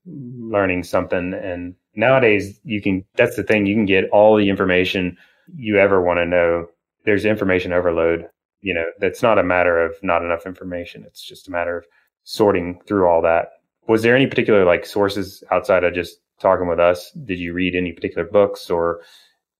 learning 0.06 0.82
something. 0.82 1.32
And 1.32 1.74
nowadays, 1.94 2.60
you 2.64 2.82
can. 2.82 3.04
That's 3.16 3.36
the 3.36 3.44
thing. 3.44 3.66
You 3.66 3.74
can 3.74 3.86
get 3.86 4.10
all 4.10 4.36
the 4.36 4.50
information 4.50 5.16
you 5.56 5.78
ever 5.78 6.02
want 6.02 6.18
to 6.18 6.26
know. 6.26 6.66
There's 7.04 7.24
information 7.24 7.72
overload. 7.72 8.28
You 8.60 8.74
know, 8.74 8.84
that's 9.00 9.22
not 9.22 9.38
a 9.38 9.42
matter 9.42 9.82
of 9.82 9.94
not 10.02 10.22
enough 10.22 10.46
information. 10.46 11.04
It's 11.06 11.22
just 11.22 11.48
a 11.48 11.50
matter 11.50 11.78
of 11.78 11.84
sorting 12.24 12.80
through 12.86 13.08
all 13.08 13.22
that. 13.22 13.48
Was 13.88 14.02
there 14.02 14.14
any 14.14 14.26
particular 14.26 14.64
like 14.64 14.84
sources 14.84 15.42
outside 15.50 15.82
of 15.82 15.94
just 15.94 16.18
talking 16.40 16.68
with 16.68 16.78
us? 16.78 17.10
Did 17.24 17.38
you 17.38 17.54
read 17.54 17.74
any 17.74 17.92
particular 17.92 18.28
books, 18.28 18.68
or 18.68 19.00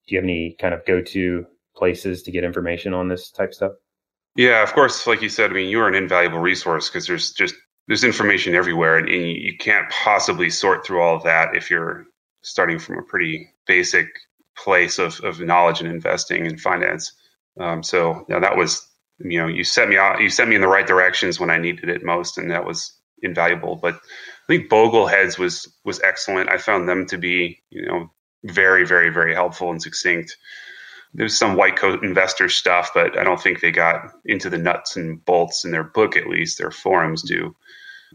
do 0.07 0.15
you 0.15 0.19
have 0.19 0.25
any 0.25 0.55
kind 0.61 0.75
of 0.75 0.85
go 0.85 1.01
to 1.01 1.47
places 1.75 2.23
to 2.25 2.31
get 2.31 2.45
information 2.45 2.95
on 2.95 3.09
this 3.09 3.31
type 3.31 3.55
stuff? 3.55 3.73
Yeah, 4.37 4.63
of 4.63 4.73
course. 4.73 5.07
Like 5.07 5.23
you 5.23 5.29
said, 5.29 5.51
I 5.51 5.55
mean, 5.55 5.69
you 5.69 5.81
are 5.81 5.89
an 5.89 5.95
invaluable 5.95 6.39
resource 6.39 6.89
because 6.89 7.07
there's 7.07 7.33
just 7.33 7.55
there's 7.87 8.05
information 8.05 8.55
everywhere, 8.55 8.97
and, 8.97 9.09
and 9.09 9.27
you 9.27 9.57
can't 9.59 9.91
possibly 9.91 10.49
sort 10.51 10.87
through 10.87 11.03
all 11.03 11.17
of 11.17 11.25
that 11.25 11.57
if 11.57 11.71
you're 11.71 12.07
starting 12.43 12.79
from 12.79 12.99
a 12.99 13.03
pretty 13.03 13.51
basic 13.67 14.09
place 14.57 14.99
of, 14.99 15.21
of 15.21 15.41
knowledge 15.41 15.81
and 15.81 15.91
investing 15.91 16.47
and 16.47 16.61
finance. 16.61 17.13
Um, 17.59 17.83
so 17.83 18.25
yeah, 18.29 18.41
that 18.41 18.57
was 18.57 18.89
you 19.19 19.39
know 19.39 19.47
you 19.47 19.65
set 19.65 19.89
me 19.89 19.97
out 19.97 20.21
you 20.21 20.31
sent 20.31 20.49
me 20.49 20.57
in 20.57 20.63
the 20.63 20.69
right 20.69 20.87
directions 20.87 21.39
when 21.39 21.51
I 21.51 21.59
needed 21.59 21.89
it 21.89 22.03
most, 22.03 22.39
and 22.39 22.51
that 22.51 22.65
was 22.65 22.93
invaluable. 23.23 23.77
But 23.77 23.95
I 23.95 24.47
think 24.49 24.71
Bogleheads 24.71 25.39
was 25.39 25.71
was 25.85 26.01
excellent. 26.01 26.51
I 26.51 26.57
found 26.57 26.89
them 26.89 27.07
to 27.07 27.19
be 27.19 27.63
you 27.71 27.85
know 27.85 28.11
very 28.45 28.87
very 28.87 29.11
very 29.11 29.35
helpful 29.35 29.71
and 29.71 29.83
succinct 29.83 30.37
there's 31.15 31.39
some 31.39 31.57
white 31.57 31.77
coat 31.77 32.03
investor 32.03 32.49
stuff, 32.49 32.91
but 32.95 33.19
I 33.19 33.25
don't 33.25 33.41
think 33.41 33.61
they 33.61 33.71
got 33.71 34.13
into 34.25 34.49
the 34.49 34.59
nuts 34.59 34.97
and 34.97 35.23
bolts 35.25 35.65
in 35.65 35.71
their 35.71 35.85
book. 35.85 36.17
At 36.17 36.29
least 36.29 36.59
their 36.59 36.71
forums 36.71 37.23
do. 37.23 37.55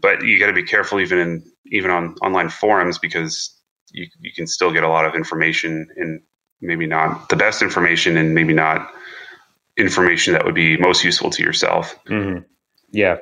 But 0.00 0.22
you 0.22 0.38
got 0.38 0.46
to 0.46 0.52
be 0.52 0.64
careful 0.64 1.00
even 1.00 1.18
in 1.18 1.52
even 1.66 1.90
on 1.90 2.14
online 2.22 2.48
forums 2.48 2.98
because 2.98 3.54
you 3.92 4.06
you 4.20 4.32
can 4.32 4.46
still 4.46 4.72
get 4.72 4.84
a 4.84 4.88
lot 4.88 5.04
of 5.04 5.14
information 5.14 5.88
and 5.96 6.20
maybe 6.60 6.86
not 6.86 7.28
the 7.28 7.36
best 7.36 7.62
information 7.62 8.16
and 8.16 8.34
maybe 8.34 8.52
not 8.52 8.90
information 9.76 10.32
that 10.32 10.44
would 10.44 10.54
be 10.54 10.76
most 10.76 11.04
useful 11.04 11.30
to 11.30 11.42
yourself. 11.42 11.96
Mm-hmm. 12.06 12.42
Yeah, 12.90 13.18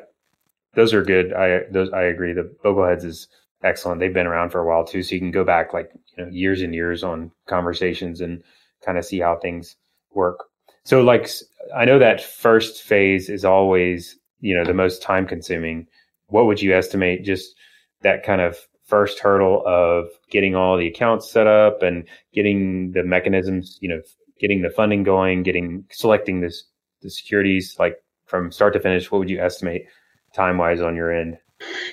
those 0.74 0.94
are 0.94 1.02
good. 1.02 1.32
I 1.34 1.64
those 1.70 1.92
I 1.92 2.04
agree. 2.04 2.32
The 2.32 2.50
Bogleheads 2.64 3.04
is 3.04 3.28
excellent. 3.62 4.00
They've 4.00 4.12
been 4.12 4.26
around 4.26 4.50
for 4.50 4.60
a 4.60 4.66
while 4.66 4.84
too, 4.84 5.02
so 5.02 5.14
you 5.14 5.20
can 5.20 5.30
go 5.30 5.44
back 5.44 5.74
like 5.74 5.90
you 6.16 6.24
know 6.24 6.30
years 6.30 6.62
and 6.62 6.74
years 6.74 7.04
on 7.04 7.30
conversations 7.46 8.20
and 8.20 8.42
kind 8.84 8.98
of 8.98 9.04
see 9.04 9.20
how 9.20 9.36
things 9.36 9.76
work. 10.12 10.44
So 10.84 11.02
like 11.02 11.28
I 11.74 11.84
know 11.84 11.98
that 11.98 12.22
first 12.22 12.82
phase 12.82 13.28
is 13.28 13.44
always, 13.44 14.16
you 14.40 14.56
know, 14.56 14.64
the 14.64 14.74
most 14.74 15.02
time 15.02 15.26
consuming. 15.26 15.86
What 16.28 16.46
would 16.46 16.62
you 16.62 16.74
estimate 16.74 17.24
just 17.24 17.54
that 18.02 18.24
kind 18.24 18.40
of 18.40 18.58
first 18.84 19.18
hurdle 19.18 19.62
of 19.66 20.06
getting 20.30 20.54
all 20.54 20.76
the 20.76 20.86
accounts 20.86 21.30
set 21.30 21.46
up 21.46 21.82
and 21.82 22.06
getting 22.32 22.92
the 22.92 23.02
mechanisms, 23.02 23.78
you 23.80 23.88
know, 23.88 24.00
getting 24.38 24.62
the 24.62 24.70
funding 24.70 25.02
going, 25.02 25.42
getting 25.42 25.84
selecting 25.90 26.40
this 26.40 26.64
the 27.02 27.10
securities 27.10 27.76
like 27.78 27.96
from 28.26 28.50
start 28.50 28.72
to 28.74 28.80
finish, 28.80 29.10
what 29.10 29.18
would 29.18 29.30
you 29.30 29.40
estimate 29.40 29.86
time 30.34 30.58
wise 30.58 30.80
on 30.80 30.96
your 30.96 31.12
end? 31.12 31.38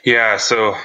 Yeah, 0.03 0.37
so 0.37 0.75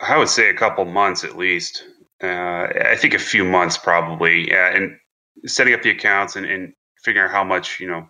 I 0.00 0.16
would 0.16 0.28
say 0.28 0.48
a 0.48 0.54
couple 0.54 0.84
months 0.84 1.24
at 1.24 1.36
least. 1.36 1.84
Uh, 2.22 2.68
I 2.90 2.96
think 2.96 3.14
a 3.14 3.18
few 3.18 3.44
months 3.44 3.76
probably. 3.76 4.48
Yeah, 4.48 4.74
and 4.74 4.96
setting 5.44 5.74
up 5.74 5.82
the 5.82 5.90
accounts 5.90 6.36
and, 6.36 6.46
and 6.46 6.72
figuring 7.02 7.26
out 7.28 7.32
how 7.32 7.44
much 7.44 7.80
you 7.80 7.88
know 7.88 8.08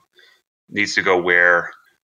needs 0.68 0.94
to 0.94 1.02
go 1.02 1.20
where 1.20 1.70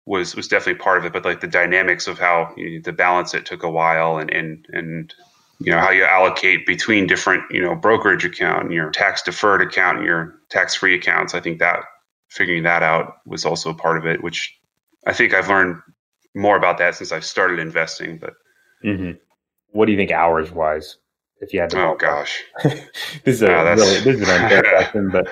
was 0.07 0.35
was 0.35 0.49
definitely 0.49 0.83
part 0.83 0.99
of 0.99 1.05
it. 1.05 1.13
But 1.13 1.25
like 1.25 1.41
the 1.41 1.47
dynamics 1.47 2.07
of 2.07 2.19
how 2.19 2.53
you 2.57 2.77
know, 2.77 2.83
the 2.83 2.93
balance 2.93 3.35
it 3.35 3.47
took 3.47 3.63
a 3.63 3.71
while 3.71 4.19
and 4.19 4.31
and 4.31 4.67
and 4.71 5.15
you 5.61 5.71
know 5.71 5.79
how 5.79 5.91
you 5.91 6.05
allocate 6.05 6.67
between 6.67 7.07
different 7.07 7.45
you 7.51 7.63
know 7.63 7.75
brokerage 7.75 8.25
account 8.25 8.65
and 8.65 8.73
your 8.73 8.91
tax 8.91 9.23
deferred 9.23 9.63
account 9.63 9.99
and 9.99 10.07
your 10.07 10.35
tax 10.51 10.75
free 10.75 10.95
accounts. 10.95 11.35
I 11.35 11.41
think 11.41 11.59
that 11.61 11.85
figuring 12.29 12.63
that 12.65 12.83
out 12.83 13.19
was 13.27 13.45
also 13.45 13.75
part 13.75 13.99
of 13.99 14.07
it, 14.07 14.23
which 14.23 14.59
I 15.07 15.13
think 15.13 15.35
I've 15.35 15.49
learned 15.49 15.81
more 16.35 16.57
about 16.57 16.79
that 16.79 16.95
since 16.95 17.13
I've 17.13 17.25
started 17.25 17.59
investing. 17.59 18.19
But 18.19 18.35
mm-hmm. 18.85 19.13
what 19.69 19.87
do 19.87 19.93
you 19.93 19.99
think 19.99 20.11
hours 20.11 20.51
wise? 20.51 20.97
If 21.43 21.53
you 21.53 21.61
had 21.61 21.71
to. 21.71 21.83
Oh 21.83 21.97
gosh, 21.97 22.43
this 22.63 22.87
is 23.27 23.43
a 23.43 23.49
really, 23.49 24.01
this 24.01 24.07
is 24.21 24.29
an 24.29 24.43
unfair 24.43 24.63
question, 24.77 25.11
but 25.11 25.29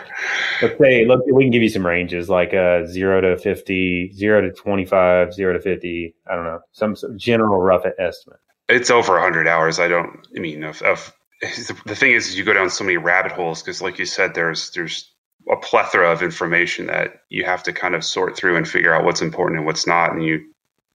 let's 0.60 0.78
say 0.78 1.06
look, 1.06 1.24
we 1.32 1.44
can 1.44 1.52
give 1.52 1.62
you 1.62 1.68
some 1.68 1.86
ranges 1.86 2.28
like 2.28 2.52
uh, 2.52 2.84
zero 2.84 3.20
to 3.20 3.38
50, 3.38 4.12
zero 4.12 4.40
to 4.42 4.52
twenty 4.52 4.84
five, 4.84 5.32
zero 5.32 5.52
to 5.54 5.60
fifty. 5.60 6.14
I 6.30 6.34
don't 6.34 6.44
know 6.44 6.60
some, 6.72 6.96
some 6.96 7.16
general 7.16 7.60
rough 7.60 7.84
estimate. 7.98 8.40
It's 8.68 8.90
over 8.90 9.18
hundred 9.20 9.46
hours. 9.46 9.78
I 9.78 9.88
don't. 9.88 10.26
I 10.36 10.40
mean, 10.40 10.64
of, 10.64 10.82
of 10.82 11.14
the 11.86 11.96
thing 11.96 12.12
is, 12.12 12.36
you 12.36 12.44
go 12.44 12.52
down 12.52 12.68
so 12.68 12.84
many 12.84 12.96
rabbit 12.96 13.32
holes 13.32 13.62
because, 13.62 13.80
like 13.80 13.98
you 13.98 14.04
said, 14.04 14.34
there's 14.34 14.72
there's 14.72 15.10
a 15.50 15.56
plethora 15.56 16.10
of 16.10 16.22
information 16.22 16.86
that 16.86 17.22
you 17.30 17.44
have 17.44 17.62
to 17.62 17.72
kind 17.72 17.94
of 17.94 18.04
sort 18.04 18.36
through 18.36 18.56
and 18.56 18.68
figure 18.68 18.94
out 18.94 19.04
what's 19.04 19.22
important 19.22 19.58
and 19.58 19.66
what's 19.66 19.86
not, 19.86 20.12
and 20.12 20.24
you 20.24 20.40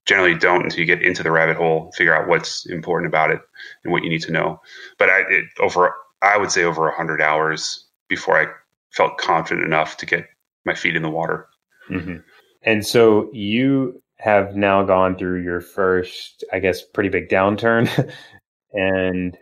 generally 0.05 0.37
don't 0.37 0.63
until 0.63 0.79
you 0.79 0.85
get 0.85 1.01
into 1.01 1.23
the 1.23 1.31
rabbit 1.31 1.57
hole, 1.57 1.91
figure 1.95 2.15
out 2.15 2.27
what's 2.27 2.65
important 2.67 3.07
about 3.07 3.31
it 3.31 3.41
and 3.83 3.91
what 3.91 4.03
you 4.03 4.09
need 4.09 4.21
to 4.21 4.31
know. 4.31 4.59
But 4.97 5.09
I 5.09 5.19
it, 5.29 5.45
over 5.59 5.93
I 6.21 6.37
would 6.37 6.51
say 6.51 6.63
over 6.63 6.89
hundred 6.91 7.21
hours 7.21 7.85
before 8.07 8.39
I 8.39 8.47
felt 8.91 9.17
confident 9.17 9.65
enough 9.65 9.97
to 9.97 10.05
get 10.05 10.27
my 10.65 10.73
feet 10.73 10.95
in 10.95 11.01
the 11.01 11.09
water. 11.09 11.47
Mm-hmm. 11.89 12.17
And 12.63 12.85
so 12.85 13.29
you 13.33 14.01
have 14.17 14.55
now 14.55 14.83
gone 14.83 15.17
through 15.17 15.43
your 15.43 15.61
first, 15.61 16.43
I 16.51 16.59
guess, 16.59 16.81
pretty 16.81 17.09
big 17.09 17.29
downturn. 17.29 18.11
and 18.73 19.37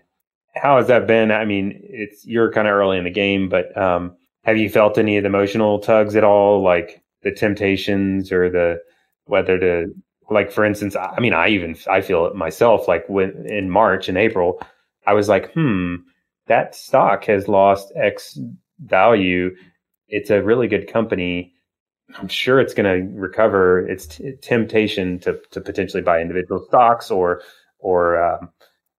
how 0.56 0.78
has 0.78 0.88
that 0.88 1.08
been? 1.08 1.32
I 1.32 1.46
mean, 1.46 1.80
it's 1.84 2.26
you're 2.26 2.52
kind 2.52 2.68
of 2.68 2.74
early 2.74 2.98
in 2.98 3.04
the 3.04 3.10
game, 3.10 3.50
but 3.50 3.76
um, 3.78 4.16
have 4.44 4.58
you 4.58 4.70
felt 4.70 4.98
any 4.98 5.18
of 5.18 5.24
the 5.24 5.30
emotional 5.30 5.80
tugs 5.80 6.16
at 6.16 6.24
all, 6.24 6.62
like 6.62 7.02
the 7.22 7.32
temptations 7.32 8.32
or 8.32 8.50
the 8.50 8.82
whether 9.26 9.58
to 9.58 9.94
like 10.34 10.52
for 10.52 10.66
instance, 10.66 10.96
I 10.96 11.20
mean, 11.20 11.34
I 11.34 11.48
even 11.50 11.76
I 11.90 12.02
feel 12.02 12.26
it 12.26 12.36
myself. 12.36 12.88
Like 12.88 13.08
when 13.08 13.46
in 13.48 13.70
March 13.70 14.10
and 14.10 14.18
April, 14.18 14.62
I 15.06 15.14
was 15.14 15.30
like, 15.30 15.52
hmm, 15.54 15.96
that 16.48 16.76
stock 16.76 17.26
has 17.26 17.48
lost 17.48 17.92
X 17.96 18.38
value. 18.80 19.56
It's 20.08 20.30
a 20.30 20.42
really 20.42 20.68
good 20.68 20.92
company. 20.92 21.54
I'm 22.16 22.28
sure 22.28 22.60
it's 22.60 22.74
going 22.74 22.86
to 22.86 23.20
recover. 23.20 23.88
It's 23.88 24.06
t- 24.08 24.34
temptation 24.42 25.20
to 25.20 25.40
to 25.52 25.62
potentially 25.62 26.04
buy 26.04 26.22
individual 26.22 26.66
stocks 26.68 27.10
or 27.10 27.42
or 27.80 28.22
um, 28.24 28.50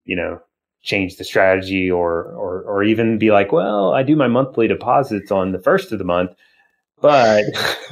you 0.04 0.16
know 0.16 0.40
change 0.82 1.16
the 1.16 1.24
strategy 1.24 1.90
or 1.90 2.24
or 2.32 2.62
or 2.62 2.82
even 2.82 3.18
be 3.18 3.30
like, 3.30 3.52
well, 3.52 3.92
I 3.92 4.02
do 4.02 4.16
my 4.16 4.28
monthly 4.28 4.68
deposits 4.68 5.30
on 5.30 5.52
the 5.52 5.60
first 5.60 5.92
of 5.92 5.98
the 5.98 6.04
month 6.04 6.30
but 7.00 7.44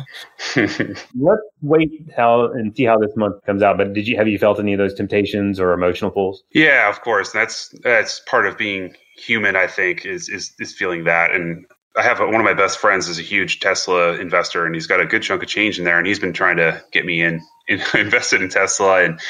let's 0.56 1.42
wait 1.62 1.90
how 2.16 2.46
and 2.46 2.74
see 2.76 2.84
how 2.84 2.98
this 2.98 3.12
month 3.16 3.42
comes 3.44 3.62
out. 3.62 3.78
But 3.78 3.92
did 3.92 4.06
you 4.06 4.16
have 4.16 4.28
you 4.28 4.38
felt 4.38 4.58
any 4.58 4.72
of 4.72 4.78
those 4.78 4.94
temptations 4.94 5.58
or 5.60 5.72
emotional 5.72 6.10
pulls? 6.10 6.42
Yeah, 6.52 6.88
of 6.88 7.00
course. 7.00 7.32
That's 7.32 7.68
that's 7.82 8.20
part 8.20 8.46
of 8.46 8.58
being 8.58 8.94
human. 9.16 9.56
I 9.56 9.66
think 9.66 10.04
is 10.04 10.28
is 10.28 10.52
is 10.58 10.72
feeling 10.72 11.04
that. 11.04 11.32
And 11.32 11.66
I 11.96 12.02
have 12.02 12.20
a, 12.20 12.26
one 12.26 12.36
of 12.36 12.44
my 12.44 12.54
best 12.54 12.78
friends 12.78 13.08
is 13.08 13.18
a 13.18 13.22
huge 13.22 13.60
Tesla 13.60 14.14
investor, 14.14 14.64
and 14.64 14.74
he's 14.74 14.86
got 14.86 15.00
a 15.00 15.06
good 15.06 15.22
chunk 15.22 15.42
of 15.42 15.48
change 15.48 15.78
in 15.78 15.84
there, 15.84 15.98
and 15.98 16.06
he's 16.06 16.18
been 16.18 16.32
trying 16.32 16.56
to 16.56 16.82
get 16.92 17.04
me 17.04 17.22
in, 17.22 17.40
in 17.68 17.80
invested 17.94 18.42
in 18.42 18.48
Tesla. 18.48 19.02
And 19.04 19.20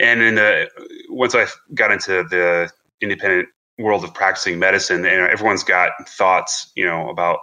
and 0.00 0.22
in 0.22 0.34
the 0.36 0.68
once 1.08 1.34
I 1.34 1.46
got 1.74 1.92
into 1.92 2.24
the 2.24 2.70
independent 3.00 3.48
world 3.78 4.04
of 4.04 4.12
practicing 4.14 4.58
medicine, 4.58 5.04
and 5.04 5.30
everyone's 5.30 5.64
got 5.64 5.90
thoughts, 6.08 6.72
you 6.74 6.84
know, 6.84 7.08
about 7.08 7.38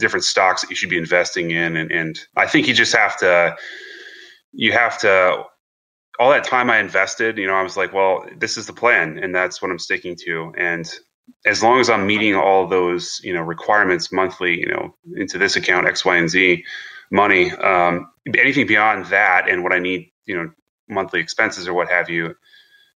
different 0.00 0.24
stocks 0.24 0.62
that 0.62 0.70
you 0.70 0.76
should 0.76 0.90
be 0.90 0.98
investing 0.98 1.50
in. 1.50 1.76
And, 1.76 1.90
and 1.92 2.18
I 2.36 2.46
think 2.46 2.66
you 2.66 2.74
just 2.74 2.94
have 2.94 3.16
to, 3.18 3.56
you 4.52 4.72
have 4.72 4.98
to, 5.00 5.44
all 6.18 6.30
that 6.30 6.44
time 6.44 6.68
I 6.70 6.78
invested, 6.78 7.38
you 7.38 7.46
know, 7.46 7.54
I 7.54 7.62
was 7.62 7.76
like, 7.76 7.92
well, 7.92 8.26
this 8.36 8.56
is 8.58 8.66
the 8.66 8.72
plan 8.72 9.18
and 9.18 9.34
that's 9.34 9.62
what 9.62 9.70
I'm 9.70 9.78
sticking 9.78 10.16
to. 10.26 10.52
And 10.58 10.92
as 11.46 11.62
long 11.62 11.80
as 11.80 11.88
I'm 11.88 12.06
meeting 12.06 12.34
all 12.34 12.66
those, 12.66 13.20
you 13.22 13.32
know, 13.32 13.40
requirements 13.40 14.12
monthly, 14.12 14.58
you 14.58 14.66
know, 14.66 14.94
into 15.16 15.38
this 15.38 15.56
account, 15.56 15.86
X, 15.86 16.04
Y, 16.04 16.16
and 16.16 16.28
Z 16.28 16.64
money, 17.10 17.52
um, 17.52 18.10
anything 18.36 18.66
beyond 18.66 19.06
that 19.06 19.48
and 19.48 19.62
what 19.62 19.72
I 19.72 19.78
need, 19.78 20.10
you 20.26 20.36
know, 20.36 20.50
monthly 20.88 21.20
expenses 21.20 21.66
or 21.66 21.72
what 21.72 21.88
have 21.88 22.10
you, 22.10 22.34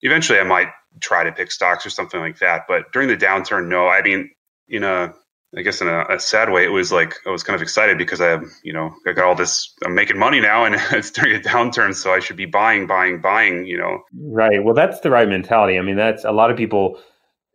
eventually 0.02 0.38
I 0.38 0.44
might 0.44 0.68
try 1.00 1.24
to 1.24 1.32
pick 1.32 1.52
stocks 1.52 1.84
or 1.84 1.90
something 1.90 2.20
like 2.20 2.38
that. 2.38 2.62
But 2.68 2.92
during 2.92 3.08
the 3.08 3.16
downturn, 3.16 3.68
no, 3.68 3.86
I 3.88 4.02
mean, 4.02 4.30
in 4.68 4.84
a 4.84 5.12
I 5.56 5.62
guess 5.62 5.80
in 5.80 5.88
a, 5.88 6.04
a, 6.08 6.20
sad 6.20 6.50
way, 6.50 6.64
it 6.64 6.68
was 6.68 6.92
like 6.92 7.14
I 7.26 7.30
was 7.30 7.42
kind 7.42 7.56
of 7.56 7.62
excited 7.62 7.98
because 7.98 8.20
I, 8.20 8.38
you 8.62 8.72
know, 8.72 8.94
I 9.04 9.12
got 9.12 9.24
all 9.24 9.34
this. 9.34 9.74
I'm 9.84 9.94
making 9.94 10.18
money 10.18 10.40
now, 10.40 10.64
and 10.64 10.76
it's 10.92 11.10
during 11.10 11.34
a 11.34 11.40
downturn, 11.40 11.94
so 11.94 12.12
I 12.12 12.20
should 12.20 12.36
be 12.36 12.46
buying, 12.46 12.86
buying, 12.86 13.20
buying. 13.20 13.66
You 13.66 13.78
know, 13.78 14.04
right? 14.14 14.62
Well, 14.62 14.74
that's 14.74 15.00
the 15.00 15.10
right 15.10 15.28
mentality. 15.28 15.78
I 15.78 15.82
mean, 15.82 15.96
that's 15.96 16.24
a 16.24 16.32
lot 16.32 16.50
of 16.50 16.56
people 16.56 17.00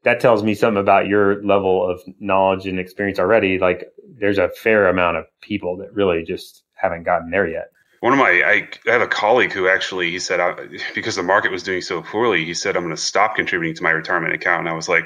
that 0.05 0.19
tells 0.19 0.43
me 0.43 0.53
something 0.53 0.79
about 0.79 1.07
your 1.07 1.43
level 1.43 1.89
of 1.89 1.99
knowledge 2.19 2.67
and 2.67 2.79
experience 2.79 3.17
already. 3.17 3.57
Like 3.59 3.85
there's 4.19 4.37
a 4.37 4.49
fair 4.49 4.87
amount 4.87 5.17
of 5.17 5.25
people 5.41 5.77
that 5.77 5.93
really 5.93 6.23
just 6.23 6.63
haven't 6.73 7.03
gotten 7.03 7.31
there 7.31 7.47
yet. 7.47 7.71
One 8.01 8.13
of 8.13 8.19
my, 8.19 8.43
I, 8.45 8.69
I 8.87 8.91
have 8.91 9.01
a 9.01 9.07
colleague 9.07 9.51
who 9.51 9.67
actually, 9.67 10.11
he 10.11 10.19
said, 10.19 10.39
uh, 10.39 10.55
because 10.93 11.15
the 11.15 11.23
market 11.23 11.51
was 11.51 11.63
doing 11.63 11.81
so 11.81 12.03
poorly, 12.03 12.45
he 12.45 12.53
said, 12.53 12.77
I'm 12.77 12.83
going 12.83 12.95
to 12.95 13.01
stop 13.01 13.35
contributing 13.35 13.75
to 13.77 13.83
my 13.83 13.89
retirement 13.89 14.33
account. 14.33 14.59
And 14.59 14.69
I 14.69 14.73
was 14.73 14.87
like, 14.87 15.05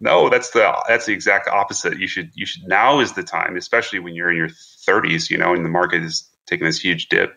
no, 0.00 0.30
that's 0.30 0.50
the 0.50 0.74
that's 0.88 1.06
the 1.06 1.12
exact 1.12 1.46
opposite. 1.48 1.98
You 1.98 2.06
should 2.06 2.30
you 2.34 2.46
should 2.46 2.64
now 2.66 3.00
is 3.00 3.12
the 3.12 3.22
time, 3.22 3.56
especially 3.56 3.98
when 3.98 4.14
you're 4.14 4.30
in 4.30 4.36
your 4.36 4.48
30s, 4.48 5.30
you 5.30 5.36
know, 5.36 5.54
and 5.54 5.64
the 5.64 5.68
market 5.68 6.02
is 6.02 6.28
taking 6.46 6.66
this 6.66 6.80
huge 6.80 7.08
dip. 7.08 7.36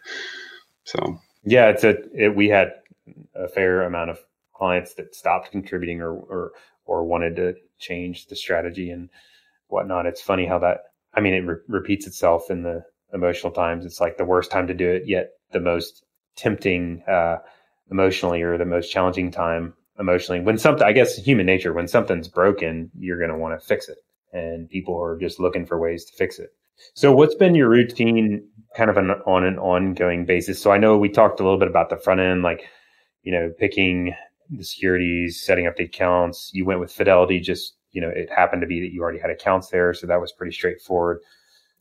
So 0.86 1.20
yeah, 1.44 1.70
it's 1.70 1.84
a 1.84 1.96
it, 2.14 2.36
we 2.36 2.48
had 2.50 2.72
a 3.36 3.50
fair 3.50 3.84
amount 3.84 4.12
of 4.12 4.20
clients 4.54 4.94
that 4.96 5.14
stopped 5.14 5.52
contributing 5.52 6.02
or 6.02 6.14
or 6.14 6.52
or 6.86 7.04
wanted 7.04 7.36
to 7.36 7.56
change 7.80 8.28
the 8.28 8.36
strategy 8.36 8.90
and 8.90 9.10
whatnot. 9.68 10.06
It's 10.06 10.22
funny 10.22 10.46
how 10.46 10.60
that 10.60 10.86
I 11.14 11.20
mean 11.20 11.34
it 11.34 11.46
re- 11.46 11.58
repeats 11.68 12.08
itself 12.08 12.50
in 12.50 12.64
the 12.64 12.86
emotional 13.14 13.52
times. 13.52 13.86
It's 13.86 14.00
like 14.00 14.18
the 14.18 14.26
worst 14.26 14.52
time 14.52 14.68
to 14.68 14.74
do 14.74 14.90
it, 14.90 15.04
yet 15.06 15.32
the 15.52 15.60
most 15.60 16.06
tempting 16.38 17.04
uh, 17.08 17.38
emotionally 17.92 18.42
or 18.42 18.58
the 18.58 18.66
most 18.66 18.90
challenging 18.90 19.32
time 19.32 19.74
emotionally. 20.00 20.42
When 20.42 20.58
something, 20.58 20.86
I 20.86 20.92
guess, 20.92 21.16
human 21.16 21.46
nature. 21.46 21.74
When 21.74 21.88
something's 21.88 22.28
broken, 22.28 22.92
you're 22.98 23.18
going 23.18 23.30
to 23.30 23.38
want 23.38 23.60
to 23.60 23.66
fix 23.66 23.90
it, 23.90 23.98
and 24.32 24.70
people 24.70 25.00
are 25.02 25.18
just 25.18 25.40
looking 25.40 25.66
for 25.66 25.80
ways 25.80 26.06
to 26.06 26.14
fix 26.14 26.40
it. 26.40 26.50
So, 26.94 27.14
what's 27.14 27.36
been 27.36 27.56
your 27.56 27.70
routine, 27.70 28.48
kind 28.76 28.90
of 28.90 28.98
an, 28.98 29.12
on 29.26 29.44
an 29.44 29.60
ongoing 29.60 30.26
basis? 30.26 30.62
So, 30.62 30.72
I 30.72 30.78
know 30.78 30.98
we 30.98 31.10
talked 31.10 31.40
a 31.40 31.44
little 31.44 31.60
bit 31.60 31.68
about 31.68 31.90
the 31.90 31.98
front 31.98 32.20
end, 32.20 32.44
like 32.44 32.68
you 33.24 33.32
know, 33.32 33.52
picking 33.58 34.14
the 34.50 34.64
securities, 34.64 35.42
setting 35.42 35.68
up 35.68 35.78
the 35.78 35.86
accounts. 35.86 36.52
You 36.54 36.66
went 36.66 36.80
with 36.80 36.92
Fidelity, 36.92 37.40
just 37.40 37.76
you 37.92 38.02
know, 38.02 38.10
it 38.10 38.30
happened 38.30 38.62
to 38.62 38.68
be 38.68 38.80
that 38.82 38.92
you 38.92 39.02
already 39.02 39.20
had 39.20 39.30
accounts 39.30 39.70
there, 39.70 39.94
so 39.94 40.08
that 40.08 40.20
was 40.20 40.32
pretty 40.32 40.52
straightforward. 40.52 41.20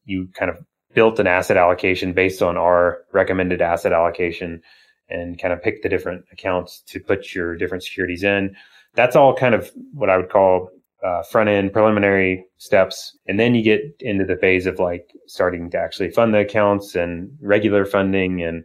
You 0.05 0.29
kind 0.35 0.51
of 0.51 0.59
built 0.95 1.19
an 1.19 1.27
asset 1.27 1.57
allocation 1.57 2.13
based 2.13 2.43
on 2.43 2.57
our 2.57 2.99
recommended 3.13 3.63
asset 3.63 3.93
allocation 3.93 4.63
and 5.09 5.39
kind 5.39 5.53
of 5.53 5.63
pick 5.63 5.83
the 5.83 5.89
different 5.89 6.25
accounts 6.33 6.83
to 6.87 7.01
put 7.01 7.35
your 7.35 7.57
different 7.57 7.85
securities 7.85 8.23
in. 8.23 8.55
That's 8.95 9.17
all 9.17 9.35
kind 9.35 9.55
of 9.55 9.71
what 9.93 10.11
I 10.11 10.17
would 10.17 10.31
call 10.31 10.71
uh, 11.05 11.23
front 11.23 11.49
end 11.49 11.73
preliminary 11.73 12.47
steps. 12.59 13.17
And 13.27 13.39
then 13.39 13.55
you 13.55 13.63
get 13.63 13.83
into 14.01 14.25
the 14.25 14.37
phase 14.37 14.67
of 14.67 14.79
like 14.79 15.13
starting 15.27 15.71
to 15.71 15.79
actually 15.79 16.11
fund 16.11 16.33
the 16.33 16.39
accounts 16.39 16.95
and 16.95 17.37
regular 17.41 17.85
funding 17.85 18.43
and, 18.43 18.65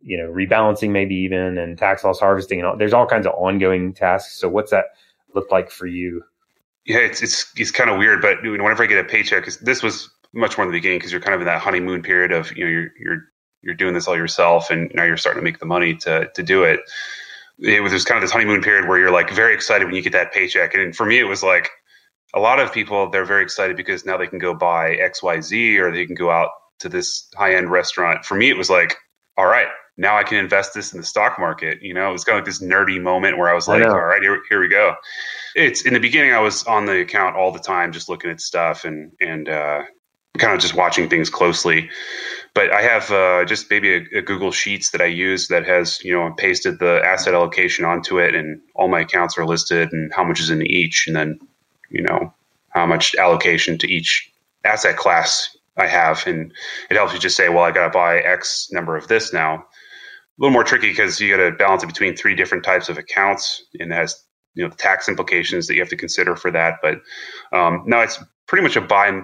you 0.00 0.16
know, 0.16 0.30
rebalancing 0.30 0.90
maybe 0.90 1.14
even 1.14 1.58
and 1.58 1.76
tax 1.76 2.04
loss 2.04 2.20
harvesting 2.20 2.60
and 2.60 2.68
all, 2.68 2.76
there's 2.76 2.92
all 2.92 3.06
kinds 3.06 3.26
of 3.26 3.32
ongoing 3.34 3.92
tasks. 3.92 4.38
So 4.38 4.48
what's 4.48 4.70
that 4.70 4.86
look 5.34 5.50
like 5.50 5.70
for 5.70 5.86
you? 5.86 6.22
Yeah, 6.84 6.98
it's, 6.98 7.22
it's, 7.22 7.52
it's 7.56 7.70
kind 7.70 7.90
of 7.90 7.98
weird, 7.98 8.22
but 8.22 8.42
whenever 8.42 8.82
I 8.82 8.86
get 8.86 9.04
a 9.04 9.08
paycheck, 9.08 9.46
this 9.46 9.82
was 9.82 10.10
much 10.32 10.56
more 10.56 10.66
in 10.66 10.72
the 10.72 10.76
beginning 10.76 10.98
because 10.98 11.12
you're 11.12 11.20
kind 11.20 11.34
of 11.34 11.40
in 11.40 11.46
that 11.46 11.60
honeymoon 11.60 12.02
period 12.02 12.32
of 12.32 12.56
you 12.56 12.64
know 12.64 12.70
you're 12.70 12.90
you're 12.98 13.24
you're 13.62 13.74
doing 13.74 13.94
this 13.94 14.08
all 14.08 14.16
yourself 14.16 14.70
and 14.70 14.90
now 14.94 15.04
you're 15.04 15.16
starting 15.16 15.40
to 15.40 15.44
make 15.44 15.58
the 15.58 15.66
money 15.66 15.94
to 15.94 16.28
to 16.34 16.42
do 16.42 16.64
it. 16.64 16.80
It 17.58 17.82
was 17.82 18.04
kind 18.04 18.16
of 18.16 18.22
this 18.22 18.32
honeymoon 18.32 18.62
period 18.62 18.88
where 18.88 18.98
you're 18.98 19.12
like 19.12 19.30
very 19.30 19.54
excited 19.54 19.84
when 19.84 19.94
you 19.94 20.02
get 20.02 20.12
that 20.12 20.32
paycheck, 20.32 20.74
and 20.74 20.94
for 20.96 21.06
me 21.06 21.18
it 21.18 21.24
was 21.24 21.42
like 21.42 21.70
a 22.34 22.40
lot 22.40 22.58
of 22.60 22.72
people 22.72 23.10
they're 23.10 23.24
very 23.24 23.42
excited 23.42 23.76
because 23.76 24.04
now 24.04 24.16
they 24.16 24.26
can 24.26 24.38
go 24.38 24.54
buy 24.54 24.94
X 24.94 25.22
Y 25.22 25.40
Z 25.40 25.78
or 25.78 25.92
they 25.92 26.06
can 26.06 26.14
go 26.14 26.30
out 26.30 26.50
to 26.80 26.88
this 26.88 27.28
high 27.36 27.54
end 27.54 27.70
restaurant. 27.70 28.24
For 28.24 28.34
me 28.34 28.50
it 28.50 28.56
was 28.56 28.70
like 28.70 28.96
all 29.36 29.46
right 29.46 29.68
now 29.96 30.16
I 30.16 30.22
can 30.24 30.38
invest 30.38 30.74
this 30.74 30.92
in 30.92 31.00
the 31.00 31.06
stock 31.06 31.38
market. 31.38 31.82
You 31.82 31.94
know, 31.94 32.08
it 32.08 32.12
was 32.12 32.24
kind 32.24 32.38
of 32.38 32.42
like 32.42 32.46
this 32.46 32.62
nerdy 32.62 33.00
moment 33.00 33.38
where 33.38 33.48
I 33.48 33.54
was 33.54 33.68
like, 33.68 33.82
I 33.82 33.88
all 33.88 34.04
right, 34.04 34.22
here, 34.22 34.40
here 34.48 34.60
we 34.60 34.68
go. 34.68 34.94
It's 35.54 35.82
in 35.82 35.94
the 35.94 36.00
beginning, 36.00 36.32
I 36.32 36.40
was 36.40 36.64
on 36.64 36.86
the 36.86 37.00
account 37.00 37.36
all 37.36 37.52
the 37.52 37.58
time, 37.58 37.92
just 37.92 38.08
looking 38.08 38.30
at 38.30 38.40
stuff 38.40 38.84
and, 38.84 39.12
and, 39.20 39.48
uh, 39.48 39.82
kind 40.38 40.54
of 40.54 40.60
just 40.60 40.74
watching 40.74 41.10
things 41.10 41.28
closely. 41.28 41.90
But 42.54 42.70
I 42.70 42.82
have 42.82 43.10
uh, 43.10 43.44
just 43.46 43.70
maybe 43.70 43.94
a, 43.94 44.18
a, 44.18 44.22
Google 44.22 44.52
Sheets 44.52 44.90
that 44.90 45.00
I 45.00 45.06
use 45.06 45.48
that 45.48 45.66
has 45.66 46.02
you 46.04 46.12
know 46.12 46.34
pasted 46.36 46.78
the 46.78 47.00
asset 47.04 47.34
allocation 47.34 47.84
onto 47.84 48.18
it, 48.18 48.34
and 48.34 48.60
all 48.74 48.88
my 48.88 49.00
accounts 49.00 49.38
are 49.38 49.46
listed 49.46 49.92
and 49.92 50.12
how 50.12 50.24
much 50.24 50.40
is 50.40 50.50
in 50.50 50.66
each, 50.66 51.06
and 51.06 51.16
then 51.16 51.38
you 51.88 52.02
know 52.02 52.32
how 52.70 52.86
much 52.86 53.14
allocation 53.14 53.78
to 53.78 53.90
each 53.90 54.30
asset 54.64 54.96
class 54.96 55.56
I 55.76 55.86
have, 55.86 56.26
and 56.26 56.52
it 56.90 56.96
helps 56.96 57.14
you 57.14 57.18
just 57.18 57.36
say, 57.36 57.48
well, 57.48 57.64
I 57.64 57.70
got 57.70 57.84
to 57.84 57.90
buy 57.90 58.18
X 58.18 58.68
number 58.70 58.96
of 58.96 59.08
this 59.08 59.32
now. 59.32 59.54
A 59.54 59.64
little 60.38 60.52
more 60.52 60.64
tricky 60.64 60.88
because 60.88 61.20
you 61.20 61.34
got 61.34 61.42
to 61.42 61.52
balance 61.52 61.82
it 61.82 61.86
between 61.86 62.16
three 62.16 62.34
different 62.34 62.64
types 62.64 62.88
of 62.88 62.98
accounts, 62.98 63.64
and 63.78 63.92
it 63.92 63.94
has 63.94 64.22
you 64.54 64.62
know 64.62 64.68
the 64.68 64.76
tax 64.76 65.08
implications 65.08 65.66
that 65.66 65.74
you 65.74 65.80
have 65.80 65.88
to 65.88 65.96
consider 65.96 66.36
for 66.36 66.50
that. 66.50 66.80
But 66.82 67.00
um, 67.52 67.84
no, 67.86 68.00
it's 68.00 68.22
pretty 68.46 68.62
much 68.62 68.76
a 68.76 68.80
buy 68.82 69.22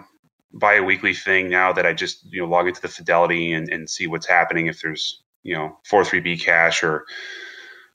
bi-weekly 0.53 1.15
thing 1.15 1.49
now 1.49 1.73
that 1.73 1.87
I 1.87 1.93
just 1.93 2.25
you 2.33 2.43
know 2.43 2.49
log 2.49 2.69
into 2.69 2.81
the 2.81 2.89
Fidelity 2.89 3.53
and, 3.53 3.69
and 3.69 3.89
see 3.89 4.07
what's 4.07 4.27
happening 4.27 4.67
if 4.67 4.81
there's 4.81 5.23
you 5.43 5.55
know 5.55 5.79
four 5.85 6.05
three 6.05 6.21
B 6.21 6.37
cash 6.37 6.83
or 6.83 7.05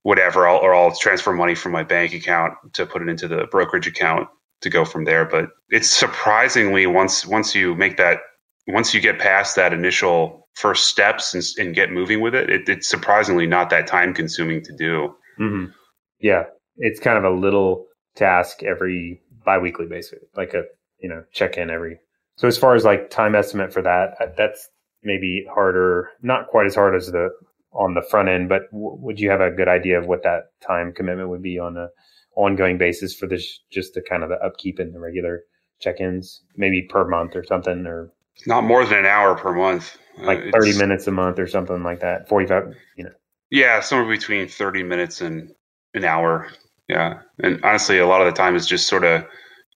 whatever, 0.03 0.47
I'll, 0.47 0.57
or 0.57 0.75
I'll 0.75 0.95
transfer 0.95 1.33
money 1.33 1.55
from 1.55 1.71
my 1.71 1.83
bank 1.83 2.13
account 2.13 2.53
to 2.73 2.85
put 2.85 3.01
it 3.01 3.09
into 3.09 3.27
the 3.27 3.47
brokerage 3.49 3.87
account 3.87 4.27
to 4.61 4.69
go 4.69 4.85
from 4.85 5.05
there. 5.05 5.25
But 5.25 5.49
it's 5.69 5.89
surprisingly 5.89 6.85
once 6.85 7.25
once 7.25 7.55
you 7.55 7.73
make 7.75 7.97
that 7.97 8.19
once 8.67 8.93
you 8.93 9.01
get 9.01 9.19
past 9.19 9.55
that 9.55 9.73
initial 9.73 10.47
first 10.53 10.87
steps 10.87 11.33
and, 11.33 11.43
and 11.57 11.75
get 11.75 11.91
moving 11.91 12.21
with 12.21 12.35
it, 12.35 12.49
it, 12.49 12.69
it's 12.69 12.87
surprisingly 12.87 13.47
not 13.47 13.69
that 13.71 13.87
time 13.87 14.13
consuming 14.13 14.63
to 14.63 14.73
do. 14.75 15.15
Mm-hmm. 15.39 15.71
Yeah, 16.19 16.43
it's 16.77 16.99
kind 16.99 17.17
of 17.17 17.23
a 17.23 17.35
little 17.35 17.87
task 18.15 18.63
every 18.63 19.21
biweekly 19.45 19.87
basis, 19.87 20.19
like 20.35 20.53
a 20.53 20.63
you 20.99 21.09
know 21.09 21.23
check 21.31 21.57
in 21.57 21.69
every 21.69 21.99
so 22.35 22.47
as 22.47 22.57
far 22.57 22.75
as 22.75 22.83
like 22.83 23.09
time 23.09 23.35
estimate 23.35 23.73
for 23.73 23.81
that, 23.81 24.15
uh, 24.19 24.27
that's 24.37 24.69
maybe 25.03 25.45
harder, 25.53 26.09
not 26.21 26.47
quite 26.47 26.65
as 26.65 26.75
hard 26.75 26.95
as 26.95 27.07
the 27.07 27.29
on 27.73 27.95
the 27.95 28.01
front 28.01 28.29
end, 28.29 28.49
but 28.49 28.69
w- 28.71 28.95
would 28.99 29.19
you 29.19 29.29
have 29.29 29.41
a 29.41 29.51
good 29.51 29.67
idea 29.67 29.99
of 29.99 30.05
what 30.05 30.23
that 30.23 30.51
time 30.65 30.93
commitment 30.93 31.29
would 31.29 31.41
be 31.41 31.57
on 31.57 31.77
a 31.77 31.87
ongoing 32.35 32.77
basis 32.77 33.15
for 33.15 33.27
this, 33.27 33.59
just 33.71 33.93
the 33.93 34.01
kind 34.01 34.23
of 34.23 34.29
the 34.29 34.37
upkeep 34.45 34.79
and 34.79 34.93
the 34.93 34.99
regular 34.99 35.41
check-ins, 35.79 36.43
maybe 36.55 36.83
per 36.83 37.07
month 37.07 37.35
or 37.35 37.43
something, 37.43 37.85
or 37.85 38.11
not 38.47 38.63
more 38.63 38.85
than 38.85 38.99
an 38.99 39.05
hour 39.05 39.35
per 39.35 39.53
month, 39.53 39.97
uh, 40.19 40.25
like 40.25 40.39
uh, 40.39 40.51
30 40.53 40.77
minutes 40.77 41.07
a 41.07 41.11
month 41.11 41.39
or 41.39 41.47
something 41.47 41.83
like 41.83 41.99
that, 42.01 42.27
45, 42.27 42.75
you 42.95 43.03
know. 43.05 43.11
Yeah, 43.49 43.81
somewhere 43.81 44.09
between 44.15 44.47
30 44.47 44.83
minutes 44.83 45.21
and 45.21 45.51
an 45.93 46.05
hour. 46.05 46.49
Yeah. 46.87 47.21
And 47.39 47.63
honestly, 47.63 47.99
a 47.99 48.07
lot 48.07 48.21
of 48.21 48.27
the 48.27 48.37
time 48.37 48.55
is 48.55 48.65
just 48.65 48.87
sort 48.87 49.03
of 49.03 49.25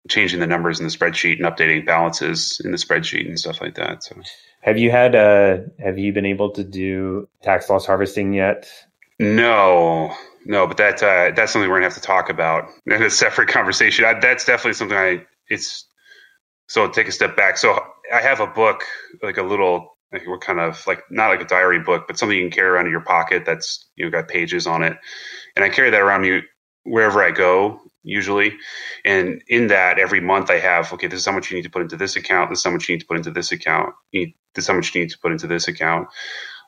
changing 0.07 0.39
the 0.39 0.47
numbers 0.47 0.79
in 0.79 0.85
the 0.85 0.91
spreadsheet 0.91 1.37
and 1.37 1.45
updating 1.45 1.85
balances 1.85 2.61
in 2.63 2.71
the 2.71 2.77
spreadsheet 2.77 3.27
and 3.27 3.39
stuff 3.39 3.61
like 3.61 3.75
that. 3.75 4.03
So, 4.03 4.15
have 4.61 4.77
you 4.77 4.91
had 4.91 5.15
uh 5.15 5.57
have 5.79 5.97
you 5.97 6.13
been 6.13 6.25
able 6.25 6.51
to 6.51 6.63
do 6.63 7.27
tax 7.41 7.69
loss 7.69 7.85
harvesting 7.85 8.33
yet? 8.33 8.69
No, 9.19 10.13
no, 10.45 10.67
but 10.67 10.77
that 10.77 11.01
uh, 11.01 11.31
that's 11.35 11.51
something 11.51 11.69
we're 11.69 11.77
gonna 11.77 11.85
have 11.85 11.95
to 11.95 12.01
talk 12.01 12.29
about 12.29 12.69
in 12.85 13.03
a 13.03 13.09
separate 13.09 13.49
conversation. 13.49 14.05
I, 14.05 14.19
that's 14.19 14.45
definitely 14.45 14.73
something 14.73 14.97
I 14.97 15.25
it's 15.49 15.85
so 16.67 16.83
I'll 16.83 16.91
take 16.91 17.07
a 17.07 17.11
step 17.11 17.35
back. 17.35 17.57
So 17.57 17.79
I 18.13 18.21
have 18.21 18.39
a 18.39 18.47
book, 18.47 18.83
like 19.23 19.37
a 19.37 19.43
little 19.43 19.97
like 20.11 20.27
what 20.27 20.41
kind 20.41 20.59
of 20.59 20.85
like 20.87 21.03
not 21.09 21.29
like 21.29 21.41
a 21.41 21.45
diary 21.45 21.79
book, 21.79 22.05
but 22.07 22.17
something 22.17 22.37
you 22.37 22.43
can 22.43 22.51
carry 22.51 22.69
around 22.69 22.85
in 22.85 22.91
your 22.91 23.01
pocket 23.01 23.43
that's 23.45 23.89
you 23.95 24.05
know 24.05 24.11
got 24.11 24.27
pages 24.27 24.67
on 24.67 24.83
it, 24.83 24.97
and 25.55 25.65
I 25.65 25.69
carry 25.69 25.89
that 25.89 26.01
around 26.01 26.21
me 26.21 26.41
wherever 26.83 27.21
I 27.21 27.31
go 27.31 27.81
usually. 28.07 28.55
And 29.05 29.43
in 29.47 29.67
that, 29.67 29.99
every 29.99 30.21
month 30.21 30.49
I 30.49 30.59
have, 30.59 30.91
okay, 30.93 31.07
this 31.07 31.19
is 31.19 31.25
how 31.25 31.31
much 31.33 31.51
you 31.51 31.57
need 31.57 31.63
to 31.63 31.69
put 31.69 31.81
into 31.81 31.97
this 31.97 32.15
account. 32.15 32.49
This 32.49 32.59
is 32.59 32.65
how 32.65 32.71
much 32.71 32.87
you 32.87 32.95
need 32.95 33.01
to 33.01 33.07
put 33.07 33.17
into 33.17 33.31
this 33.31 33.51
account. 33.51 33.93
this 34.11 34.33
is 34.57 34.67
how 34.67 34.73
much 34.73 34.93
you 34.95 35.01
need 35.01 35.09
to 35.09 35.19
put 35.19 35.31
into 35.31 35.47
this 35.47 35.67
account. 35.67 36.07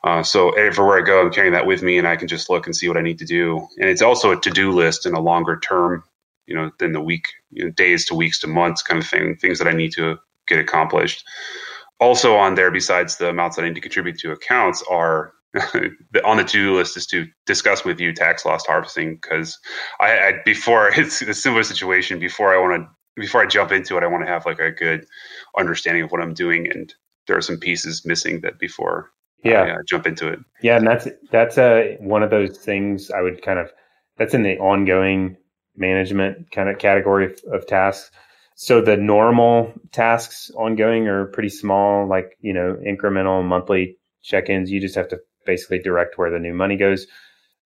Uh, 0.02 0.22
so 0.22 0.50
everywhere 0.50 0.98
I 0.98 1.02
go, 1.04 1.20
I'm 1.20 1.32
carrying 1.32 1.52
that 1.52 1.66
with 1.66 1.82
me, 1.82 1.98
and 1.98 2.08
I 2.08 2.16
can 2.16 2.28
just 2.28 2.48
look 2.48 2.66
and 2.66 2.74
see 2.74 2.88
what 2.88 2.96
I 2.96 3.02
need 3.02 3.18
to 3.18 3.26
do. 3.26 3.66
And 3.78 3.88
it's 3.88 4.02
also 4.02 4.30
a 4.32 4.40
to-do 4.40 4.70
list 4.70 5.04
in 5.04 5.14
a 5.14 5.20
longer 5.20 5.58
term, 5.58 6.04
you 6.46 6.54
know, 6.54 6.70
than 6.78 6.92
the 6.92 7.00
week, 7.00 7.24
you 7.50 7.64
know, 7.64 7.70
days 7.70 8.06
to 8.06 8.14
weeks 8.14 8.38
to 8.40 8.46
months 8.46 8.82
kind 8.82 9.02
of 9.02 9.08
thing, 9.08 9.36
things 9.36 9.58
that 9.58 9.68
I 9.68 9.72
need 9.72 9.92
to 9.92 10.18
get 10.46 10.58
accomplished. 10.58 11.24
Also 12.00 12.34
on 12.34 12.54
there, 12.54 12.70
besides 12.70 13.18
the 13.18 13.28
amounts 13.28 13.56
that 13.56 13.64
I 13.64 13.68
need 13.68 13.74
to 13.74 13.80
contribute 13.82 14.18
to 14.20 14.32
accounts, 14.32 14.82
are 14.88 15.34
on 16.24 16.36
the 16.36 16.44
to-do 16.44 16.76
list 16.76 16.96
is 16.96 17.06
to 17.06 17.26
discuss 17.46 17.84
with 17.84 17.98
you 17.98 18.12
tax 18.12 18.44
loss 18.44 18.64
harvesting 18.64 19.16
because 19.16 19.58
I, 19.98 20.18
I, 20.18 20.32
before 20.44 20.88
it's 20.96 21.22
a 21.22 21.34
similar 21.34 21.64
situation. 21.64 22.18
Before 22.18 22.54
I 22.54 22.60
want 22.60 22.82
to 22.82 22.88
before 23.20 23.42
I 23.42 23.46
jump 23.46 23.72
into 23.72 23.96
it 23.96 24.04
I 24.04 24.06
want 24.06 24.24
to 24.24 24.30
have 24.30 24.46
like 24.46 24.60
a 24.60 24.70
good 24.70 25.04
understanding 25.58 26.04
of 26.04 26.12
what 26.12 26.20
I'm 26.20 26.34
doing 26.34 26.70
and 26.70 26.94
there 27.26 27.36
are 27.36 27.42
some 27.42 27.58
pieces 27.58 28.06
missing 28.06 28.40
that 28.42 28.58
before 28.58 29.10
yeah. 29.42 29.62
I, 29.62 29.70
uh, 29.72 29.78
jump 29.88 30.06
into 30.06 30.28
it. 30.28 30.38
Yeah 30.62 30.76
and 30.76 30.86
that's 30.86 31.08
that's 31.32 31.58
a 31.58 31.96
one 32.00 32.22
of 32.22 32.30
those 32.30 32.56
things 32.58 33.10
I 33.10 33.20
would 33.20 33.42
kind 33.42 33.58
of 33.58 33.72
that's 34.16 34.34
in 34.34 34.44
the 34.44 34.58
ongoing 34.58 35.36
management 35.76 36.52
kind 36.52 36.68
of 36.68 36.78
category 36.78 37.26
of, 37.26 37.40
of 37.52 37.66
tasks. 37.66 38.10
So 38.54 38.80
the 38.80 38.96
normal 38.96 39.72
tasks 39.90 40.50
ongoing 40.54 41.08
are 41.08 41.26
pretty 41.26 41.48
small 41.48 42.06
like 42.06 42.36
you 42.40 42.52
know 42.52 42.78
incremental 42.86 43.44
monthly 43.44 43.96
check-ins. 44.22 44.70
You 44.70 44.80
just 44.80 44.94
have 44.94 45.08
to 45.08 45.18
basically 45.50 45.80
direct 45.80 46.16
where 46.16 46.30
the 46.30 46.38
new 46.38 46.54
money 46.54 46.76
goes. 46.76 47.06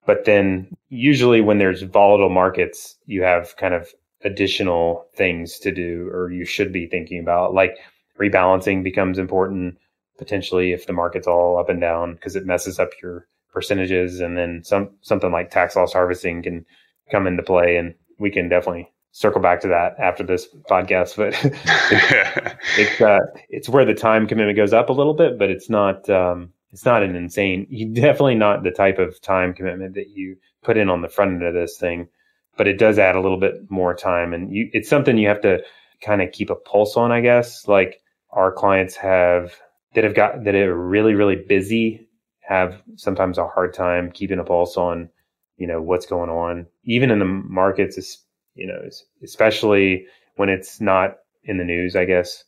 But 0.07 0.25
then 0.25 0.75
usually 0.89 1.41
when 1.41 1.59
there's 1.59 1.83
volatile 1.83 2.31
markets, 2.31 2.97
you 3.07 3.23
have 3.23 3.57
kind 3.57 3.75
of 3.75 3.89
additional 4.25 5.07
things 5.15 5.59
to 5.59 5.71
do 5.71 6.09
or 6.13 6.31
you 6.31 6.45
should 6.45 6.73
be 6.73 6.87
thinking 6.87 7.21
about. 7.21 7.55
Like 7.55 7.77
rebalancing 8.19 8.83
becomes 8.83 9.19
important 9.19 9.77
potentially 10.19 10.73
if 10.73 10.87
the 10.87 10.93
market's 10.93 11.27
all 11.27 11.59
up 11.59 11.69
and 11.69 11.81
down 11.81 12.15
because 12.15 12.37
it 12.37 12.47
messes 12.47 12.79
up 12.79 12.91
your 13.03 13.27
percentages 13.53 14.21
and 14.21 14.37
then 14.37 14.63
some 14.65 14.91
something 15.03 15.33
like 15.33 15.51
tax 15.51 15.77
loss 15.77 15.93
harvesting 15.93 16.43
can 16.43 16.65
come 17.11 17.27
into 17.27 17.43
play 17.43 17.77
and 17.77 17.95
we 18.19 18.31
can 18.31 18.49
definitely 18.49 18.91
circle 19.13 19.41
back 19.41 19.61
to 19.61 19.69
that 19.69 19.95
after 19.99 20.25
this 20.25 20.49
podcast 20.71 21.17
but 21.17 21.35
it's 21.45 22.55
it's, 22.79 23.01
uh, 23.01 23.19
it's 23.49 23.69
where 23.69 23.85
the 23.85 23.95
time 23.95 24.27
commitment 24.27 24.57
goes 24.57 24.73
up 24.73 24.89
a 24.89 24.93
little 24.93 25.15
bit 25.15 25.39
but 25.39 25.51
it's 25.51 25.69
not 25.69 26.09
um, 26.09 26.53
it's 26.75 26.85
not 26.85 27.03
an 27.03 27.17
insane 27.17 27.67
you 27.71 27.87
definitely 27.95 28.35
not 28.35 28.63
the 28.63 28.71
type 28.71 28.99
of 28.99 29.19
time 29.23 29.55
commitment 29.55 29.95
that 29.95 30.11
you 30.11 30.37
put 30.63 30.77
in 30.77 30.91
on 30.91 31.01
the 31.01 31.09
front 31.09 31.33
end 31.33 31.43
of 31.43 31.55
this 31.55 31.79
thing 31.79 32.09
but 32.57 32.69
it 32.69 32.79
does 32.79 32.99
add 32.99 33.17
a 33.17 33.21
little 33.21 33.41
bit 33.41 33.71
more 33.71 33.95
time 33.95 34.35
and 34.35 34.55
you 34.55 34.69
it's 34.73 34.89
something 34.89 35.17
you 35.17 35.29
have 35.29 35.41
to 35.41 35.59
kind 36.05 36.23
of 36.23 36.33
keep 36.33 36.51
a 36.51 36.55
pulse 36.55 36.97
on 36.97 37.11
i 37.11 37.21
guess. 37.21 37.67
Like 37.67 38.01
our 38.31 38.53
clients 38.53 38.97
have 38.97 39.55
that 39.95 40.05
have 40.05 40.15
got 40.15 40.45
that 40.45 40.55
are 40.55 40.77
really 40.77 41.15
really 41.15 41.37
busy 41.37 42.09
have 42.41 42.83
sometimes 42.97 43.39
a 43.39 43.47
hard 43.47 43.73
time 43.73 44.11
keeping 44.13 44.39
a 44.39 44.45
pulse 44.45 44.77
on 44.77 45.09
you 45.57 45.67
know 45.67 45.81
what's 45.81 46.07
going 46.07 46.31
on. 46.31 46.67
Even 46.85 47.11
in 47.11 47.19
the 47.19 47.25
markets 47.25 48.19
you 48.55 48.67
know 48.67 48.89
especially 49.23 50.07
when 50.37 50.49
it's 50.49 50.81
not 50.81 51.17
in 51.45 51.59
the 51.59 51.65
news 51.65 51.97
i 51.97 52.05
guess. 52.05 52.45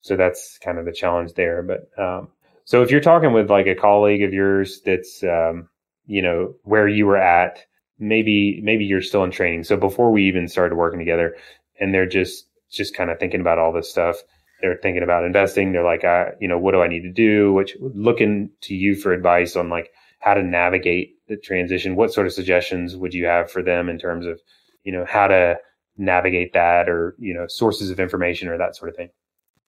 So 0.00 0.16
that's 0.16 0.58
kind 0.58 0.78
of 0.78 0.84
the 0.84 0.92
challenge 0.92 1.32
there 1.34 1.62
but 1.62 2.02
um, 2.02 2.28
so 2.68 2.82
if 2.82 2.90
you're 2.90 3.00
talking 3.00 3.32
with 3.32 3.50
like 3.50 3.66
a 3.66 3.74
colleague 3.74 4.22
of 4.22 4.32
yours 4.32 4.80
that's 4.84 5.22
um, 5.24 5.68
you 6.06 6.22
know 6.22 6.54
where 6.64 6.88
you 6.88 7.06
were 7.06 7.16
at 7.16 7.64
maybe 7.98 8.60
maybe 8.62 8.84
you're 8.84 9.02
still 9.02 9.24
in 9.24 9.30
training 9.30 9.64
so 9.64 9.76
before 9.76 10.12
we 10.12 10.26
even 10.26 10.46
started 10.48 10.76
working 10.76 10.98
together 10.98 11.36
and 11.80 11.94
they're 11.94 12.06
just 12.06 12.46
just 12.70 12.94
kind 12.94 13.10
of 13.10 13.18
thinking 13.18 13.40
about 13.40 13.58
all 13.58 13.72
this 13.72 13.90
stuff 13.90 14.22
they're 14.60 14.78
thinking 14.82 15.02
about 15.02 15.24
investing. 15.24 15.72
They're 15.72 15.84
like, 15.84 16.04
uh, 16.04 16.26
you 16.40 16.48
know, 16.48 16.58
what 16.58 16.72
do 16.72 16.82
I 16.82 16.88
need 16.88 17.02
to 17.02 17.12
do? 17.12 17.52
Which 17.52 17.76
looking 17.80 18.50
to 18.62 18.74
you 18.74 18.94
for 18.94 19.12
advice 19.12 19.56
on 19.56 19.68
like 19.68 19.90
how 20.20 20.34
to 20.34 20.42
navigate 20.42 21.14
the 21.28 21.36
transition. 21.36 21.96
What 21.96 22.12
sort 22.12 22.26
of 22.26 22.32
suggestions 22.32 22.96
would 22.96 23.14
you 23.14 23.26
have 23.26 23.50
for 23.50 23.62
them 23.62 23.88
in 23.88 23.98
terms 23.98 24.26
of, 24.26 24.40
you 24.82 24.92
know, 24.92 25.04
how 25.08 25.28
to 25.28 25.56
navigate 25.96 26.52
that 26.54 26.88
or, 26.88 27.14
you 27.18 27.34
know, 27.34 27.46
sources 27.46 27.90
of 27.90 28.00
information 28.00 28.48
or 28.48 28.58
that 28.58 28.74
sort 28.74 28.88
of 28.88 28.96
thing? 28.96 29.10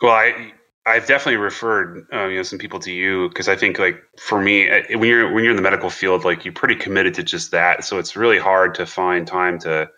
Well, 0.03 0.13
I, 0.13 0.53
I've 0.87 1.07
definitely 1.07 1.37
referred 1.37 2.07
uh, 2.13 2.27
you 2.27 2.37
know 2.37 2.43
some 2.43 2.59
people 2.59 2.81
to 2.81 2.93
you 2.93 3.29
because 3.29 3.49
I 3.49 3.57
think 3.57 3.79
like 3.79 4.03
for 4.19 4.41
me 4.41 4.69
when 4.91 5.05
you're 5.05 5.33
when 5.33 5.45
you're 5.45 5.53
in 5.53 5.57
the 5.57 5.63
medical 5.63 5.91
field 5.91 6.25
like 6.25 6.45
you're 6.45 6.55
pretty 6.55 6.77
committed 6.77 7.15
to 7.15 7.23
just 7.23 7.51
that 7.51 7.85
so 7.85 7.99
it's 7.99 8.17
really 8.17 8.39
hard 8.39 8.75
to 8.77 8.87
find 8.87 9.27
time 9.27 9.59
to 9.61 9.91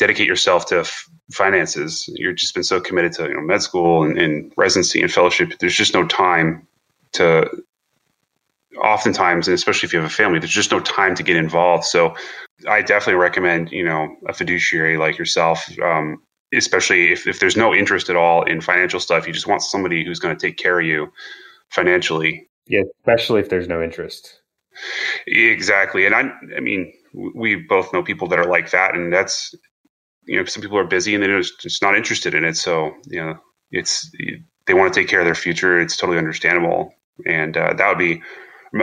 dedicate 0.00 0.26
yourself 0.26 0.66
to 0.66 0.80
f- 0.80 1.08
finances. 1.32 2.08
You've 2.16 2.36
just 2.36 2.54
been 2.54 2.64
so 2.64 2.80
committed 2.80 3.12
to 3.12 3.24
you 3.24 3.34
know 3.34 3.42
med 3.42 3.62
school 3.62 4.02
and, 4.02 4.18
and 4.18 4.52
residency 4.56 5.00
and 5.02 5.12
fellowship. 5.12 5.58
There's 5.60 5.76
just 5.76 5.94
no 5.94 6.06
time 6.06 6.66
to. 7.12 7.48
Oftentimes, 8.82 9.48
and 9.48 9.54
especially 9.54 9.88
if 9.88 9.92
you 9.92 10.00
have 10.00 10.08
a 10.08 10.14
family, 10.14 10.38
there's 10.38 10.52
just 10.52 10.70
no 10.70 10.80
time 10.80 11.14
to 11.16 11.24
get 11.24 11.36
involved. 11.36 11.84
So, 11.84 12.14
I 12.68 12.82
definitely 12.82 13.20
recommend 13.20 13.72
you 13.72 13.84
know 13.84 14.16
a 14.26 14.32
fiduciary 14.32 14.96
like 14.96 15.18
yourself. 15.18 15.68
Um, 15.80 16.22
especially 16.52 17.12
if, 17.12 17.26
if 17.26 17.40
there's 17.40 17.56
no 17.56 17.74
interest 17.74 18.10
at 18.10 18.16
all 18.16 18.42
in 18.42 18.60
financial 18.60 19.00
stuff, 19.00 19.26
you 19.26 19.32
just 19.32 19.46
want 19.46 19.62
somebody 19.62 20.04
who's 20.04 20.18
going 20.18 20.36
to 20.36 20.46
take 20.46 20.56
care 20.56 20.80
of 20.80 20.86
you 20.86 21.12
financially. 21.68 22.48
Yeah, 22.66 22.82
especially 23.00 23.40
if 23.40 23.48
there's 23.48 23.68
no 23.68 23.82
interest. 23.82 24.40
Exactly. 25.26 26.06
And 26.06 26.14
I, 26.14 26.30
I 26.56 26.60
mean, 26.60 26.92
we 27.12 27.56
both 27.56 27.92
know 27.92 28.02
people 28.02 28.28
that 28.28 28.38
are 28.38 28.46
like 28.46 28.70
that, 28.70 28.94
and 28.94 29.12
that's 29.12 29.54
you 30.30 30.36
know 30.36 30.44
some 30.44 30.62
people 30.62 30.78
are 30.78 30.84
busy 30.84 31.14
and 31.14 31.22
they're 31.22 31.40
just 31.40 31.82
not 31.82 31.96
interested 31.96 32.34
in 32.34 32.44
it 32.44 32.56
so 32.56 32.92
you 33.06 33.20
know 33.20 33.36
it's 33.70 34.10
they 34.66 34.74
want 34.74 34.92
to 34.92 35.00
take 35.00 35.08
care 35.08 35.20
of 35.20 35.26
their 35.26 35.34
future 35.34 35.80
it's 35.80 35.96
totally 35.96 36.18
understandable 36.18 36.94
and 37.26 37.56
uh, 37.56 37.72
that 37.74 37.88
would 37.88 37.98
be 37.98 38.22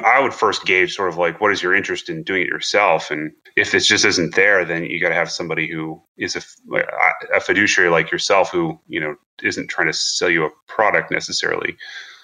i 0.03 0.19
would 0.19 0.33
first 0.33 0.65
gauge 0.65 0.95
sort 0.95 1.09
of 1.09 1.17
like 1.17 1.39
what 1.39 1.51
is 1.51 1.61
your 1.61 1.73
interest 1.73 2.09
in 2.09 2.23
doing 2.23 2.41
it 2.41 2.47
yourself 2.47 3.11
and 3.11 3.31
if 3.55 3.71
this 3.71 3.87
just 3.87 4.05
isn't 4.05 4.35
there 4.35 4.65
then 4.65 4.83
you 4.83 4.99
got 4.99 5.09
to 5.09 5.15
have 5.15 5.31
somebody 5.31 5.69
who 5.69 6.01
is 6.17 6.35
a, 6.35 6.41
a 7.33 7.39
fiduciary 7.39 7.89
like 7.89 8.11
yourself 8.11 8.51
who 8.51 8.79
you 8.87 8.99
know 8.99 9.15
isn't 9.41 9.67
trying 9.67 9.87
to 9.87 9.93
sell 9.93 10.29
you 10.29 10.45
a 10.45 10.49
product 10.67 11.11
necessarily 11.11 11.75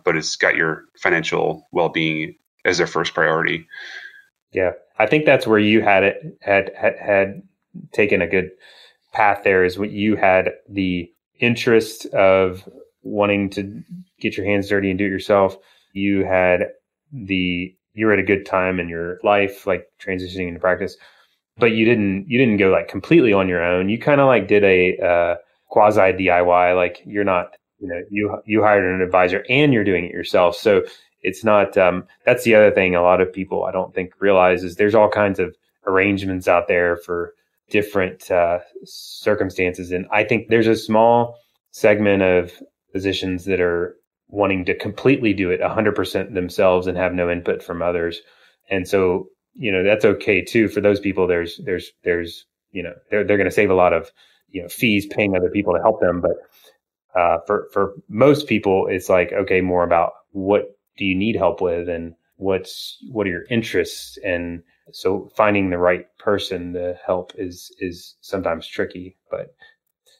but 0.04 0.18
it's 0.18 0.36
got 0.36 0.56
your 0.56 0.86
financial 0.98 1.68
well-being 1.72 2.36
as 2.66 2.78
their 2.78 2.88
first 2.88 3.14
priority 3.14 3.68
yeah 4.52 4.72
i 5.00 5.06
think 5.06 5.26
that's 5.26 5.48
where 5.48 5.60
you 5.60 5.82
had 5.82 6.04
it 6.04 6.38
had 6.42 6.72
had, 6.76 6.98
had 7.00 7.42
taken 7.92 8.22
a 8.22 8.28
good 8.28 8.50
path 9.14 9.42
there 9.44 9.64
is 9.64 9.78
what 9.78 9.92
you 9.92 10.16
had 10.16 10.52
the 10.68 11.10
interest 11.40 12.06
of 12.08 12.68
wanting 13.04 13.50
to 13.52 13.84
get 14.20 14.38
your 14.38 14.46
hands 14.46 14.70
dirty 14.70 14.90
and 14.90 14.98
do 14.98 15.06
it 15.06 15.10
yourself. 15.10 15.58
You 15.92 16.26
had 16.26 16.70
the 17.14 17.76
you're 17.94 18.12
at 18.12 18.20
a 18.20 18.24
good 18.24 18.46
time 18.46 18.80
in 18.80 18.90
your 18.90 19.20
life, 19.24 19.68
like 19.68 19.88
transitioning 20.04 20.48
into 20.48 20.60
practice, 20.60 20.98
but 21.58 21.72
you 21.72 21.86
didn't 21.86 22.26
you 22.28 22.38
didn't 22.38 22.58
go 22.58 22.70
like 22.70 22.88
completely 22.88 23.34
on 23.34 23.48
your 23.48 23.64
own. 23.64 23.90
You 23.90 24.00
kind 24.00 24.20
of 24.20 24.28
like 24.28 24.48
did 24.48 24.64
a 24.64 24.98
uh, 24.98 25.36
quasi 25.70 26.02
DIY. 26.02 26.76
Like 26.76 27.02
you're 27.06 27.24
not 27.24 27.56
you 27.80 27.88
know 27.88 28.02
you 28.10 28.42
you 28.46 28.62
hired 28.62 28.84
an 28.84 29.02
advisor 29.02 29.46
and 29.50 29.74
you're 29.74 29.84
doing 29.84 30.06
it 30.06 30.12
yourself. 30.12 30.56
So 30.56 30.84
it's 31.22 31.44
not 31.44 31.78
um, 31.78 32.06
that's 32.26 32.44
the 32.44 32.56
other 32.56 32.72
thing. 32.72 32.96
A 32.96 33.02
lot 33.02 33.22
of 33.22 33.32
people 33.32 33.66
I 33.66 33.72
don't 33.72 33.94
think 33.94 34.14
realize 34.20 34.64
is 34.64 34.76
there's 34.76 34.96
all 34.96 35.10
kinds 35.10 35.40
of 35.40 35.56
arrangements 35.86 36.48
out 36.48 36.68
there 36.68 36.98
for 36.98 37.34
different 37.70 38.30
uh, 38.30 38.60
circumstances. 38.84 39.92
And 39.92 40.06
I 40.12 40.24
think 40.24 40.48
there's 40.48 40.68
a 40.68 40.76
small 40.76 41.38
segment 41.72 42.22
of 42.22 42.52
physicians 42.92 43.46
that 43.46 43.60
are 43.60 43.98
wanting 44.34 44.66
to 44.66 44.76
completely 44.76 45.32
do 45.32 45.52
it 45.52 45.62
100% 45.62 46.34
themselves 46.34 46.88
and 46.88 46.98
have 46.98 47.14
no 47.14 47.30
input 47.30 47.62
from 47.62 47.84
others. 47.84 48.20
And 48.70 48.88
so, 48.88 49.28
you 49.54 49.72
know, 49.72 49.84
that's 49.84 50.06
okay 50.06 50.44
too. 50.44 50.68
For 50.68 50.82
those 50.82 51.00
people, 51.00 51.28
there's, 51.28 51.62
there's, 51.64 51.92
there's, 52.04 52.46
you 52.72 52.82
know, 52.82 52.94
they're, 53.12 53.24
they're 53.24 53.38
going 53.38 53.50
to 53.50 53.56
save 53.56 53.70
a 53.70 53.76
lot 53.76 53.94
of, 53.94 54.12
you 54.50 54.64
know, 54.64 54.68
fees 54.68 55.06
paying 55.06 55.38
other 55.38 55.52
people 55.52 55.74
to 55.76 55.82
help 55.82 56.02
them. 56.02 56.20
But 56.20 57.20
uh, 57.20 57.38
for, 57.46 57.70
for 57.72 57.94
most 58.10 58.48
people, 58.48 58.88
it's 58.90 59.08
like, 59.08 59.32
okay, 59.32 59.62
more 59.62 59.84
about 59.84 60.14
what 60.32 60.64
do 60.98 61.06
you 61.06 61.16
need 61.16 61.36
help 61.36 61.62
with 61.62 61.88
and 61.88 62.16
what's, 62.38 62.98
what 63.12 63.28
are 63.28 63.32
your 63.32 63.46
interests 63.52 64.18
and, 64.26 64.64
so 64.92 65.30
finding 65.38 65.70
the 65.70 65.78
right 65.78 66.06
person 66.18 66.74
to 66.74 66.94
help 67.06 67.32
is 67.38 67.74
is 67.80 68.16
sometimes 68.20 68.68
tricky 68.68 69.16
but 69.32 69.56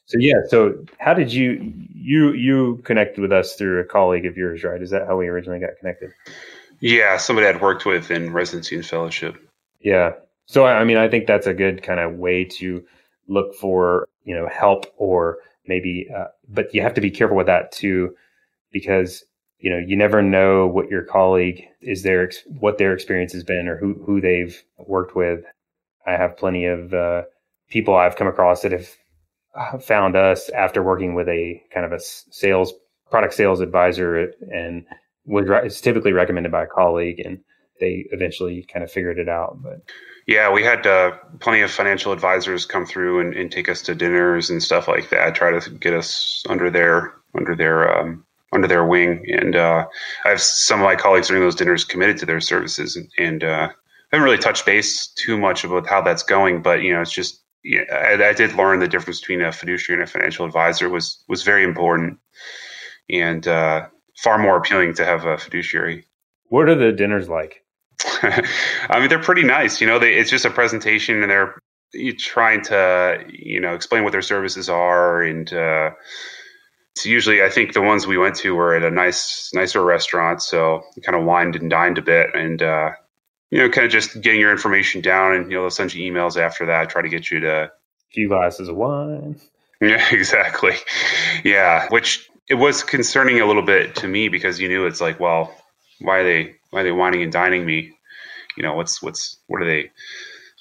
so 0.06 0.18
yeah 0.18 0.40
so 0.48 0.74
how 0.98 1.14
did 1.14 1.32
you 1.32 1.72
you 1.94 2.32
you 2.32 2.80
connected 2.84 3.20
with 3.20 3.32
us 3.32 3.54
through 3.54 3.80
a 3.80 3.84
colleague 3.84 4.26
of 4.26 4.36
yours 4.36 4.62
right? 4.64 4.82
Is 4.82 4.90
that 4.90 5.06
how 5.06 5.16
we 5.16 5.28
originally 5.28 5.60
got 5.60 5.76
connected? 5.78 6.12
Yeah 6.80 7.16
somebody 7.16 7.46
i'd 7.46 7.60
worked 7.60 7.86
with 7.86 8.10
in 8.10 8.32
residency 8.32 8.76
and 8.76 8.86
fellowship. 8.86 9.36
Yeah. 9.80 10.12
So 10.46 10.66
i 10.66 10.84
mean 10.84 10.96
i 10.96 11.08
think 11.08 11.26
that's 11.26 11.46
a 11.46 11.54
good 11.54 11.82
kind 11.82 12.00
of 12.00 12.14
way 12.14 12.44
to 12.44 12.84
look 13.28 13.54
for 13.54 14.08
you 14.24 14.34
know 14.34 14.48
help 14.48 14.86
or 14.96 15.38
maybe 15.66 16.08
uh, 16.14 16.26
but 16.48 16.74
you 16.74 16.82
have 16.82 16.94
to 16.94 17.00
be 17.00 17.10
careful 17.10 17.36
with 17.36 17.46
that 17.46 17.72
too 17.72 18.14
because 18.72 19.24
you 19.58 19.70
know 19.70 19.78
you 19.78 19.96
never 19.96 20.20
know 20.20 20.66
what 20.66 20.90
your 20.90 21.02
colleague 21.02 21.64
is 21.80 22.02
their 22.02 22.30
what 22.58 22.76
their 22.76 22.92
experience 22.92 23.32
has 23.32 23.44
been 23.44 23.68
or 23.68 23.78
who 23.78 23.94
who 24.04 24.20
they've 24.20 24.62
worked 24.78 25.16
with. 25.16 25.44
I 26.06 26.12
have 26.12 26.36
plenty 26.36 26.66
of 26.66 26.92
uh, 26.92 27.22
people 27.70 27.94
i've 27.94 28.16
come 28.16 28.26
across 28.26 28.62
that 28.62 28.72
have 28.72 28.88
found 29.80 30.16
us 30.16 30.48
after 30.50 30.82
working 30.82 31.14
with 31.14 31.28
a 31.28 31.62
kind 31.72 31.86
of 31.86 31.92
a 31.92 32.00
sales 32.00 32.72
product 33.10 33.34
sales 33.34 33.60
advisor 33.60 34.32
and 34.52 34.84
was 35.26 35.46
it's 35.64 35.80
typically 35.80 36.12
recommended 36.12 36.50
by 36.50 36.64
a 36.64 36.66
colleague 36.66 37.20
and 37.20 37.38
they 37.80 38.06
eventually 38.10 38.66
kind 38.72 38.84
of 38.84 38.90
figured 38.90 39.18
it 39.18 39.28
out 39.28 39.62
but 39.62 39.80
yeah 40.26 40.50
we 40.50 40.62
had 40.62 40.86
uh, 40.86 41.12
plenty 41.38 41.60
of 41.60 41.70
financial 41.70 42.12
advisors 42.12 42.66
come 42.66 42.84
through 42.84 43.20
and, 43.20 43.34
and, 43.34 43.52
take 43.52 43.68
us 43.68 43.82
to 43.82 43.94
dinners 43.94 44.50
and 44.50 44.62
stuff 44.62 44.88
like 44.88 45.08
that 45.10 45.34
try 45.34 45.50
to 45.50 45.70
get 45.70 45.94
us 45.94 46.42
under 46.48 46.70
their 46.70 47.14
under 47.34 47.54
their 47.54 47.96
um, 47.96 48.24
under 48.54 48.68
their 48.68 48.84
wing. 48.84 49.24
And 49.28 49.56
uh, 49.56 49.86
I 50.24 50.28
have 50.28 50.40
some 50.40 50.80
of 50.80 50.84
my 50.84 50.96
colleagues 50.96 51.28
during 51.28 51.42
those 51.42 51.54
dinners 51.56 51.84
committed 51.84 52.16
to 52.18 52.26
their 52.26 52.40
services, 52.40 52.96
and, 52.96 53.10
and 53.18 53.44
uh, 53.44 53.68
I 53.70 54.16
haven't 54.16 54.24
really 54.24 54.38
touched 54.38 54.64
base 54.64 55.08
too 55.08 55.36
much 55.36 55.64
about 55.64 55.88
how 55.88 56.00
that's 56.00 56.22
going. 56.22 56.62
But 56.62 56.82
you 56.82 56.94
know, 56.94 57.00
it's 57.00 57.12
just 57.12 57.42
yeah, 57.64 57.82
I, 57.90 58.28
I, 58.28 58.32
did 58.32 58.54
learn 58.54 58.80
the 58.80 58.88
difference 58.88 59.20
between 59.20 59.42
a 59.42 59.52
fiduciary 59.52 60.00
and 60.00 60.08
a 60.08 60.10
financial 60.10 60.46
advisor 60.46 60.88
was 60.88 61.22
was 61.28 61.42
very 61.42 61.64
important, 61.64 62.18
and 63.10 63.46
uh, 63.46 63.86
far 64.16 64.38
more 64.38 64.56
appealing 64.56 64.94
to 64.94 65.04
have 65.04 65.24
a 65.24 65.38
fiduciary. 65.38 66.06
What 66.48 66.68
are 66.68 66.74
the 66.74 66.92
dinners 66.92 67.28
like? 67.28 67.64
I 68.22 69.00
mean, 69.00 69.08
they're 69.08 69.18
pretty 69.18 69.44
nice. 69.44 69.80
You 69.80 69.86
know, 69.86 69.98
they, 69.98 70.14
it's 70.14 70.30
just 70.30 70.44
a 70.44 70.50
presentation, 70.50 71.22
and 71.22 71.30
they're 71.30 71.54
trying 72.18 72.62
to 72.62 73.24
you 73.28 73.60
know 73.60 73.74
explain 73.74 74.04
what 74.04 74.12
their 74.12 74.22
services 74.22 74.68
are 74.68 75.22
and 75.22 75.52
uh, 75.52 75.90
it's 76.94 77.06
usually 77.06 77.42
I 77.42 77.50
think 77.50 77.72
the 77.72 77.82
ones 77.82 78.06
we 78.06 78.18
went 78.18 78.36
to 78.36 78.54
were 78.54 78.74
at 78.74 78.84
a 78.84 78.90
nice 78.90 79.50
nicer 79.52 79.82
restaurant, 79.82 80.42
so 80.42 80.82
kind 81.04 81.18
of 81.18 81.24
wined 81.24 81.56
and 81.56 81.68
dined 81.68 81.98
a 81.98 82.02
bit, 82.02 82.30
and 82.34 82.62
uh, 82.62 82.90
you 83.54 83.60
know, 83.60 83.68
kind 83.68 83.86
of 83.86 83.92
just 83.92 84.20
getting 84.20 84.40
your 84.40 84.50
information 84.50 85.00
down, 85.00 85.32
and 85.32 85.48
you 85.48 85.56
know, 85.56 85.62
they'll 85.62 85.70
send 85.70 85.94
you 85.94 86.12
emails 86.12 86.36
after 86.36 86.66
that, 86.66 86.90
try 86.90 87.02
to 87.02 87.08
get 87.08 87.30
you 87.30 87.38
to 87.38 87.66
a 87.66 87.70
few 88.10 88.26
glasses 88.26 88.68
of 88.68 88.74
wine. 88.74 89.40
Yeah, 89.80 90.04
exactly. 90.12 90.74
Yeah, 91.44 91.86
which 91.90 92.28
it 92.48 92.54
was 92.54 92.82
concerning 92.82 93.40
a 93.40 93.46
little 93.46 93.62
bit 93.62 93.94
to 93.96 94.08
me 94.08 94.28
because 94.28 94.58
you 94.58 94.66
knew 94.66 94.86
it's 94.86 95.00
like, 95.00 95.20
well, 95.20 95.56
why 96.00 96.18
are 96.18 96.24
they 96.24 96.56
why 96.70 96.80
are 96.80 96.82
they 96.82 96.90
wining 96.90 97.22
and 97.22 97.30
dining 97.30 97.64
me? 97.64 97.92
You 98.56 98.64
know, 98.64 98.74
what's 98.74 99.00
what's 99.00 99.38
what 99.46 99.62
are 99.62 99.66
they 99.66 99.92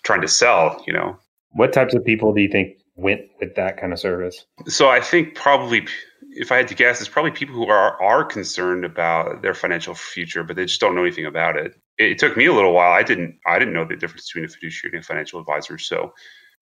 trying 0.04 0.22
to 0.22 0.28
sell? 0.28 0.84
You 0.86 0.94
know, 0.94 1.18
what 1.54 1.74
types 1.74 1.96
of 1.96 2.06
people 2.06 2.32
do 2.32 2.42
you 2.42 2.50
think 2.50 2.78
went 2.96 3.22
with 3.40 3.56
that 3.56 3.78
kind 3.82 3.92
of 3.92 3.98
service? 3.98 4.46
So 4.68 4.90
I 4.90 5.02
think 5.02 5.34
probably, 5.34 5.88
if 6.30 6.52
I 6.52 6.58
had 6.58 6.68
to 6.68 6.76
guess, 6.76 7.02
it's 7.02 7.10
probably 7.10 7.32
people 7.32 7.56
who 7.56 7.66
are 7.66 8.00
are 8.00 8.24
concerned 8.24 8.86
about 8.86 9.42
their 9.42 9.56
financial 9.56 9.96
future, 9.96 10.44
but 10.44 10.56
they 10.56 10.66
just 10.66 10.80
don't 10.80 10.94
know 10.94 11.02
anything 11.02 11.26
about 11.26 11.58
it. 11.58 11.74
It, 11.98 12.20
took 12.20 12.38
me 12.38 12.46
a 12.46 12.54
little 12.54 12.74
while. 12.74 12.92
I 12.92 13.04
didn't 13.04 13.40
I 13.46 13.60
didn't 13.60 13.74
know 13.74 13.86
the 13.86 13.96
difference 13.96 14.28
between 14.30 14.46
a 14.46 14.50
fiduciary 14.50 14.98
and 14.98 15.04
a 15.04 15.08
financial 15.08 15.40
advisor. 15.40 15.78
So 15.78 16.14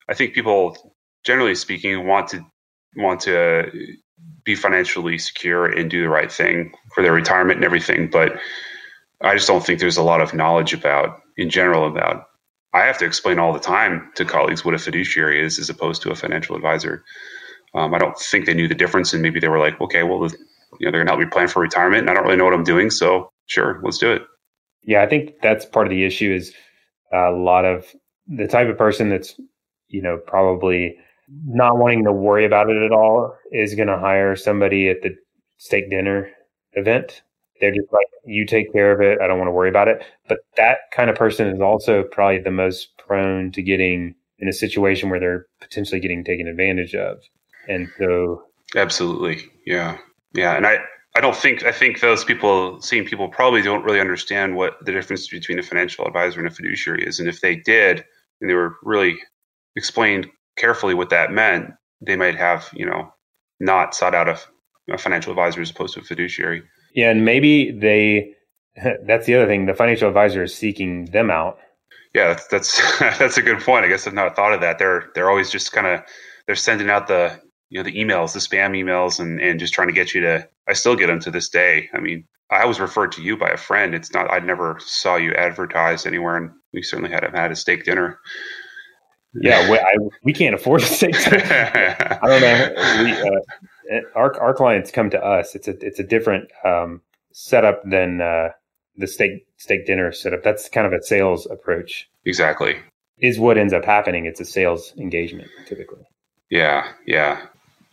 I 0.09 0.13
think 0.13 0.33
people, 0.33 0.95
generally 1.25 1.55
speaking, 1.55 2.05
want 2.07 2.29
to 2.29 2.45
want 2.97 3.21
to 3.21 3.71
be 4.43 4.55
financially 4.55 5.17
secure 5.17 5.65
and 5.65 5.89
do 5.89 6.01
the 6.01 6.09
right 6.09 6.31
thing 6.31 6.73
for 6.93 7.03
their 7.03 7.13
retirement 7.13 7.57
and 7.57 7.65
everything. 7.65 8.09
But 8.09 8.39
I 9.21 9.35
just 9.35 9.47
don't 9.47 9.65
think 9.65 9.79
there's 9.79 9.97
a 9.97 10.03
lot 10.03 10.21
of 10.21 10.33
knowledge 10.33 10.73
about, 10.73 11.21
in 11.37 11.49
general, 11.49 11.87
about. 11.87 12.25
I 12.73 12.81
have 12.85 12.97
to 12.99 13.05
explain 13.05 13.39
all 13.39 13.53
the 13.53 13.59
time 13.59 14.11
to 14.15 14.25
colleagues 14.25 14.65
what 14.65 14.73
a 14.75 14.79
fiduciary 14.79 15.45
is 15.45 15.59
as 15.59 15.69
opposed 15.69 16.01
to 16.03 16.11
a 16.11 16.15
financial 16.15 16.55
advisor. 16.55 17.03
Um, 17.75 17.93
I 17.93 17.99
don't 17.99 18.17
think 18.17 18.45
they 18.45 18.53
knew 18.53 18.67
the 18.67 18.75
difference, 18.75 19.13
and 19.13 19.21
maybe 19.21 19.39
they 19.39 19.49
were 19.49 19.59
like, 19.59 19.79
okay, 19.81 20.03
well, 20.03 20.21
you 20.79 20.87
know, 20.87 20.91
they're 20.91 21.03
going 21.03 21.07
to 21.07 21.11
help 21.11 21.19
me 21.19 21.25
plan 21.27 21.47
for 21.47 21.61
retirement, 21.61 22.01
and 22.01 22.09
I 22.09 22.13
don't 22.13 22.23
really 22.25 22.37
know 22.37 22.45
what 22.45 22.53
I'm 22.53 22.63
doing, 22.63 22.89
so 22.89 23.31
sure, 23.47 23.81
let's 23.83 23.97
do 23.97 24.13
it. 24.13 24.23
Yeah, 24.83 25.03
I 25.03 25.07
think 25.07 25.41
that's 25.41 25.65
part 25.65 25.87
of 25.87 25.91
the 25.91 26.05
issue 26.05 26.33
is 26.33 26.53
a 27.13 27.31
lot 27.31 27.65
of 27.65 27.85
the 28.27 28.47
type 28.47 28.67
of 28.67 28.77
person 28.77 29.09
that's, 29.09 29.39
you 29.87 30.01
know, 30.01 30.17
probably 30.25 30.95
not 31.45 31.77
wanting 31.77 32.03
to 32.05 32.11
worry 32.11 32.45
about 32.45 32.69
it 32.69 32.81
at 32.81 32.91
all 32.91 33.35
is 33.51 33.75
going 33.75 33.87
to 33.87 33.97
hire 33.97 34.35
somebody 34.35 34.89
at 34.89 35.01
the 35.01 35.15
steak 35.57 35.89
dinner 35.89 36.29
event. 36.73 37.21
They're 37.59 37.71
just 37.71 37.91
like, 37.93 38.07
you 38.25 38.45
take 38.45 38.73
care 38.73 38.91
of 38.91 39.01
it. 39.01 39.19
I 39.21 39.27
don't 39.27 39.37
want 39.37 39.47
to 39.47 39.53
worry 39.53 39.69
about 39.69 39.87
it. 39.87 40.03
But 40.27 40.39
that 40.57 40.79
kind 40.91 41.09
of 41.09 41.15
person 41.15 41.47
is 41.47 41.61
also 41.61 42.03
probably 42.03 42.39
the 42.39 42.51
most 42.51 42.89
prone 42.97 43.51
to 43.51 43.61
getting 43.61 44.15
in 44.39 44.47
a 44.47 44.53
situation 44.53 45.09
where 45.09 45.19
they're 45.19 45.45
potentially 45.59 45.99
getting 45.99 46.23
taken 46.23 46.47
advantage 46.47 46.95
of. 46.95 47.19
And 47.67 47.87
so. 47.99 48.43
Absolutely. 48.75 49.43
Yeah. 49.65 49.99
Yeah. 50.33 50.55
And 50.55 50.65
I, 50.65 50.79
I 51.15 51.21
don't 51.21 51.35
think 51.35 51.63
I 51.63 51.71
think 51.71 51.99
those 51.99 52.23
people, 52.23 52.81
seeing 52.81 53.05
people, 53.05 53.27
probably 53.27 53.61
don't 53.61 53.83
really 53.83 53.99
understand 53.99 54.55
what 54.55 54.83
the 54.85 54.91
difference 54.91 55.27
between 55.27 55.59
a 55.59 55.63
financial 55.63 56.05
advisor 56.05 56.39
and 56.39 56.47
a 56.47 56.51
fiduciary 56.51 57.05
is. 57.05 57.19
And 57.19 57.27
if 57.27 57.41
they 57.41 57.55
did, 57.55 58.05
and 58.39 58.49
they 58.49 58.53
were 58.53 58.75
really 58.83 59.17
explained 59.75 60.27
carefully 60.57 60.93
what 60.93 61.09
that 61.09 61.31
meant, 61.31 61.71
they 61.99 62.15
might 62.15 62.35
have, 62.35 62.69
you 62.73 62.85
know, 62.85 63.13
not 63.59 63.93
sought 63.93 64.15
out 64.15 64.29
a, 64.29 64.39
a 64.89 64.97
financial 64.97 65.31
advisor 65.31 65.61
as 65.61 65.69
opposed 65.69 65.95
to 65.95 65.99
a 65.99 66.03
fiduciary. 66.03 66.63
Yeah, 66.93 67.11
and 67.11 67.25
maybe 67.25 67.71
they. 67.71 68.33
That's 69.05 69.25
the 69.25 69.35
other 69.35 69.47
thing. 69.47 69.65
The 69.65 69.73
financial 69.73 70.07
advisor 70.07 70.43
is 70.43 70.55
seeking 70.55 71.05
them 71.05 71.29
out. 71.29 71.59
Yeah, 72.13 72.27
that's 72.27 72.47
that's, 72.47 72.99
that's 73.19 73.37
a 73.37 73.41
good 73.41 73.59
point. 73.59 73.85
I 73.85 73.87
guess 73.87 74.05
I've 74.07 74.13
not 74.13 74.35
thought 74.35 74.53
of 74.53 74.61
that. 74.61 74.79
They're 74.79 75.11
they're 75.13 75.29
always 75.29 75.49
just 75.49 75.71
kind 75.71 75.87
of 75.87 76.01
they're 76.45 76.55
sending 76.55 76.89
out 76.89 77.07
the 77.07 77.39
you 77.71 77.79
know 77.79 77.83
the 77.83 77.97
emails, 77.97 78.33
the 78.33 78.39
spam 78.39 78.77
emails, 78.77 79.19
and 79.19 79.41
and 79.41 79.59
just 79.59 79.73
trying 79.73 79.87
to 79.87 79.93
get 79.93 80.13
you 80.13 80.21
to. 80.21 80.47
I 80.67 80.73
still 80.73 80.95
get 80.95 81.07
them 81.07 81.19
to 81.21 81.31
this 81.31 81.49
day. 81.49 81.89
I 81.93 81.99
mean, 81.99 82.25
I 82.51 82.65
was 82.65 82.79
referred 82.79 83.11
to 83.13 83.23
you 83.23 83.35
by 83.35 83.49
a 83.49 83.57
friend. 83.57 83.95
It's 83.95 84.13
not. 84.13 84.31
I 84.31 84.39
never 84.39 84.77
saw 84.79 85.15
you 85.15 85.33
advertised 85.33 86.05
anywhere, 86.05 86.37
and 86.37 86.51
we 86.73 86.83
certainly 86.83 87.11
had 87.11 87.23
had 87.33 87.51
a 87.51 87.55
steak 87.55 87.85
dinner 87.85 88.19
yeah, 89.33 89.69
we, 89.69 89.79
I, 89.79 89.93
we 90.23 90.33
can't 90.33 90.55
afford 90.55 90.81
to 90.81 90.87
steak. 90.87 91.15
I 91.15 92.19
don't 92.23 92.41
know. 92.41 93.03
We, 93.03 93.11
uh, 93.13 94.01
our 94.15 94.39
our 94.41 94.53
clients 94.53 94.91
come 94.91 95.09
to 95.11 95.23
us. 95.23 95.55
It's 95.55 95.67
a 95.67 95.77
it's 95.85 95.99
a 95.99 96.03
different 96.03 96.49
um, 96.65 97.01
setup 97.31 97.81
than 97.89 98.21
uh, 98.21 98.49
the 98.97 99.07
steak 99.07 99.45
steak 99.57 99.85
dinner 99.85 100.11
setup. 100.11 100.43
That's 100.43 100.67
kind 100.67 100.85
of 100.85 100.93
a 100.93 101.01
sales 101.01 101.45
approach. 101.45 102.09
Exactly. 102.25 102.77
Is 103.19 103.39
what 103.39 103.57
ends 103.57 103.73
up 103.73 103.85
happening. 103.85 104.25
It's 104.25 104.41
a 104.41 104.45
sales 104.45 104.93
engagement 104.97 105.49
typically. 105.65 106.03
Yeah, 106.49 106.91
yeah. 107.05 107.45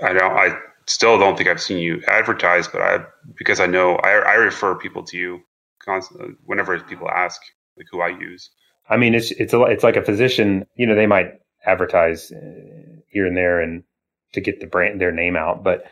I 0.03 0.13
don't. 0.13 0.33
I 0.33 0.59
still 0.87 1.19
don't 1.19 1.37
think 1.37 1.49
I've 1.49 1.61
seen 1.61 1.79
you 1.79 2.03
advertise, 2.09 2.69
but 2.69 2.81
I 2.81 3.05
because 3.37 3.61
I 3.61 3.67
know 3.67 3.97
I, 3.97 4.11
I 4.19 4.35
refer 4.35 4.75
people 4.75 5.03
to 5.05 5.17
you 5.17 5.41
constantly 5.85 6.35
whenever 6.45 6.79
people 6.81 7.09
ask 7.09 7.41
like 7.77 7.87
who 7.91 8.01
I 8.01 8.09
use. 8.09 8.51
I 8.89 8.97
mean, 8.97 9.15
it's 9.15 9.31
it's 9.33 9.53
a, 9.53 9.63
it's 9.63 9.85
like 9.85 9.97
a 9.97 10.05
physician. 10.05 10.67
You 10.77 10.87
know, 10.87 10.95
they 10.95 11.07
might 11.07 11.41
advertise 11.65 12.33
uh, 12.33 13.01
here 13.09 13.27
and 13.27 13.37
there 13.37 13.61
and 13.61 13.85
to 14.33 14.41
get 14.41 14.61
the 14.61 14.67
brand 14.67 15.01
their 15.01 15.13
name 15.13 15.37
out, 15.37 15.63
but 15.63 15.85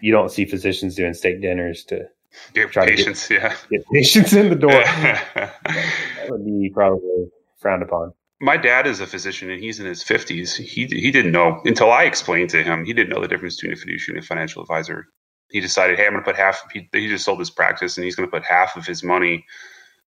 you 0.00 0.12
don't 0.12 0.30
see 0.30 0.44
physicians 0.44 0.94
doing 0.94 1.14
steak 1.14 1.40
dinners 1.40 1.84
to 1.84 2.08
get 2.54 2.70
try 2.72 2.86
patients, 2.86 3.28
to 3.28 3.34
get, 3.34 3.42
yeah, 3.42 3.56
get 3.70 3.86
patients 3.92 4.32
in 4.32 4.48
the 4.48 4.56
door. 4.56 4.70
that 5.34 6.26
would 6.28 6.44
be 6.44 6.70
probably 6.72 7.30
frowned 7.58 7.82
upon. 7.82 8.12
My 8.40 8.56
dad 8.56 8.86
is 8.86 9.00
a 9.00 9.06
physician 9.06 9.50
and 9.50 9.62
he's 9.62 9.80
in 9.80 9.86
his 9.86 10.02
fifties. 10.02 10.56
He 10.56 10.86
he 10.86 11.10
didn't 11.10 11.32
know 11.32 11.60
until 11.64 11.90
I 11.90 12.04
explained 12.04 12.50
to 12.50 12.62
him. 12.62 12.84
He 12.84 12.92
didn't 12.92 13.10
know 13.10 13.20
the 13.20 13.28
difference 13.28 13.56
between 13.56 13.74
a 13.74 13.76
fiduciary 13.76 14.18
and 14.18 14.24
a 14.24 14.26
financial 14.26 14.62
advisor. 14.62 15.06
He 15.50 15.60
decided, 15.60 15.98
hey, 15.98 16.06
I'm 16.06 16.12
going 16.12 16.24
to 16.24 16.30
put 16.30 16.36
half. 16.36 16.62
He, 16.72 16.88
he 16.92 17.08
just 17.08 17.24
sold 17.24 17.40
his 17.40 17.50
practice 17.50 17.96
and 17.96 18.04
he's 18.04 18.14
going 18.14 18.28
to 18.28 18.30
put 18.30 18.44
half 18.44 18.76
of 18.76 18.86
his 18.86 19.02
money 19.02 19.44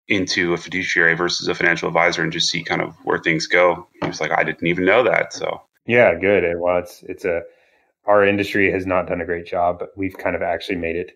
into 0.08 0.54
a 0.54 0.58
fiduciary 0.58 1.16
versus 1.16 1.48
a 1.48 1.56
financial 1.56 1.88
advisor 1.88 2.22
and 2.22 2.34
just 2.34 2.50
see 2.50 2.64
kind 2.64 2.82
of 2.82 2.94
where 3.06 3.20
things 3.20 3.48
go. 3.48 3.88
He 4.02 4.08
was 4.08 4.20
like, 4.20 4.32
I 4.32 4.44
didn't 4.44 4.68
even 4.68 4.86
know 4.86 5.04
that. 5.04 5.34
So 5.34 5.62
yeah, 5.86 6.14
good. 6.16 6.44
Well, 6.60 6.80
it's 6.80 7.04
it's 7.04 7.26
a 7.26 7.42
our 8.06 8.26
industry 8.26 8.72
has 8.72 8.86
not 8.86 9.08
done 9.08 9.22
a 9.22 9.26
great 9.26 9.46
job, 9.46 9.80
but 9.80 9.90
we've 9.96 10.18
kind 10.18 10.36
of 10.36 10.42
actually 10.42 10.78
made 10.78 10.96
it 10.96 11.12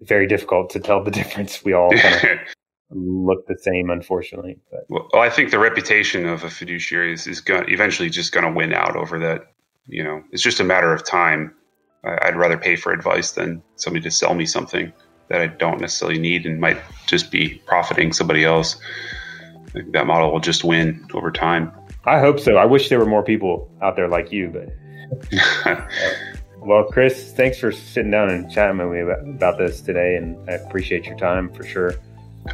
very 0.00 0.26
difficult 0.26 0.70
to 0.70 0.80
tell 0.80 1.02
the 1.02 1.10
difference. 1.20 1.64
We 1.64 1.72
all 1.72 1.90
kind 1.90 2.14
of 2.14 2.38
look 2.90 3.46
the 3.46 3.58
same, 3.58 3.90
unfortunately. 3.90 4.58
But 4.70 4.86
well, 4.88 5.08
oh, 5.12 5.18
I 5.18 5.30
think 5.30 5.50
the 5.50 5.58
reputation 5.58 6.26
of 6.26 6.44
a 6.44 6.50
fiduciary 6.50 7.12
is, 7.12 7.26
is 7.26 7.40
going 7.40 7.68
eventually 7.68 8.08
just 8.08 8.32
going 8.32 8.44
to 8.44 8.52
win 8.52 8.72
out 8.72 8.96
over 8.96 9.18
that. 9.18 9.52
You 9.86 10.04
know, 10.04 10.22
it's 10.32 10.42
just 10.42 10.60
a 10.60 10.64
matter 10.64 10.92
of 10.92 11.04
time. 11.04 11.54
I'd 12.04 12.36
rather 12.36 12.56
pay 12.56 12.76
for 12.76 12.92
advice 12.92 13.32
than 13.32 13.62
somebody 13.76 14.02
to 14.04 14.10
sell 14.10 14.34
me 14.34 14.46
something 14.46 14.92
that 15.28 15.40
I 15.40 15.46
don't 15.46 15.80
necessarily 15.80 16.18
need 16.18 16.46
and 16.46 16.60
might 16.60 16.78
just 17.06 17.30
be 17.30 17.60
profiting 17.66 18.12
somebody 18.12 18.44
else. 18.44 18.76
that 19.92 20.06
model 20.06 20.32
will 20.32 20.40
just 20.40 20.64
win 20.64 21.06
over 21.14 21.30
time. 21.30 21.72
I 22.04 22.20
hope 22.20 22.40
so. 22.40 22.56
I 22.56 22.64
wish 22.64 22.88
there 22.88 22.98
were 22.98 23.06
more 23.06 23.22
people 23.22 23.70
out 23.82 23.96
there 23.96 24.08
like 24.08 24.32
you, 24.32 24.48
but. 24.48 24.68
well, 26.58 26.84
Chris, 26.84 27.32
thanks 27.32 27.58
for 27.58 27.72
sitting 27.72 28.10
down 28.10 28.30
and 28.30 28.50
chatting 28.50 28.78
with 28.78 28.88
me 28.88 29.00
about, 29.00 29.20
about 29.28 29.58
this 29.58 29.80
today, 29.80 30.16
and 30.16 30.48
I 30.48 30.54
appreciate 30.54 31.04
your 31.04 31.16
time 31.16 31.52
for 31.52 31.64
sure. 31.64 31.94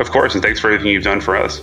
Of 0.01 0.11
course, 0.11 0.35
and 0.35 0.43
thanks 0.43 0.61
for 0.61 0.71
everything 0.71 0.93
you've 0.93 1.05
done 1.05 1.21
for 1.21 1.37
us. 1.37 1.61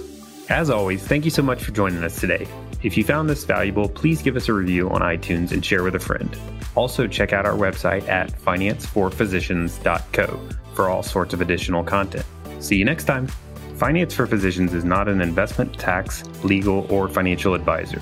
As 0.49 0.69
always, 0.69 1.05
thank 1.05 1.25
you 1.25 1.31
so 1.31 1.41
much 1.41 1.63
for 1.63 1.71
joining 1.71 2.03
us 2.03 2.19
today. 2.19 2.47
If 2.83 2.97
you 2.97 3.03
found 3.03 3.29
this 3.29 3.43
valuable, 3.43 3.87
please 3.87 4.21
give 4.21 4.35
us 4.35 4.49
a 4.49 4.53
review 4.53 4.89
on 4.89 5.01
iTunes 5.01 5.51
and 5.51 5.63
share 5.63 5.83
with 5.83 5.95
a 5.95 5.99
friend. 5.99 6.35
Also, 6.75 7.07
check 7.07 7.31
out 7.31 7.45
our 7.45 7.53
website 7.53 8.07
at 8.09 8.31
financeforphysicians.co 8.31 10.39
for 10.73 10.89
all 10.89 11.03
sorts 11.03 11.33
of 11.33 11.41
additional 11.41 11.83
content. 11.83 12.25
See 12.59 12.77
you 12.77 12.85
next 12.85 13.05
time. 13.05 13.27
Finance 13.75 14.13
for 14.13 14.27
Physicians 14.27 14.73
is 14.73 14.83
not 14.83 15.07
an 15.07 15.21
investment, 15.21 15.77
tax, 15.77 16.23
legal, 16.43 16.91
or 16.91 17.07
financial 17.07 17.53
advisor. 17.53 18.01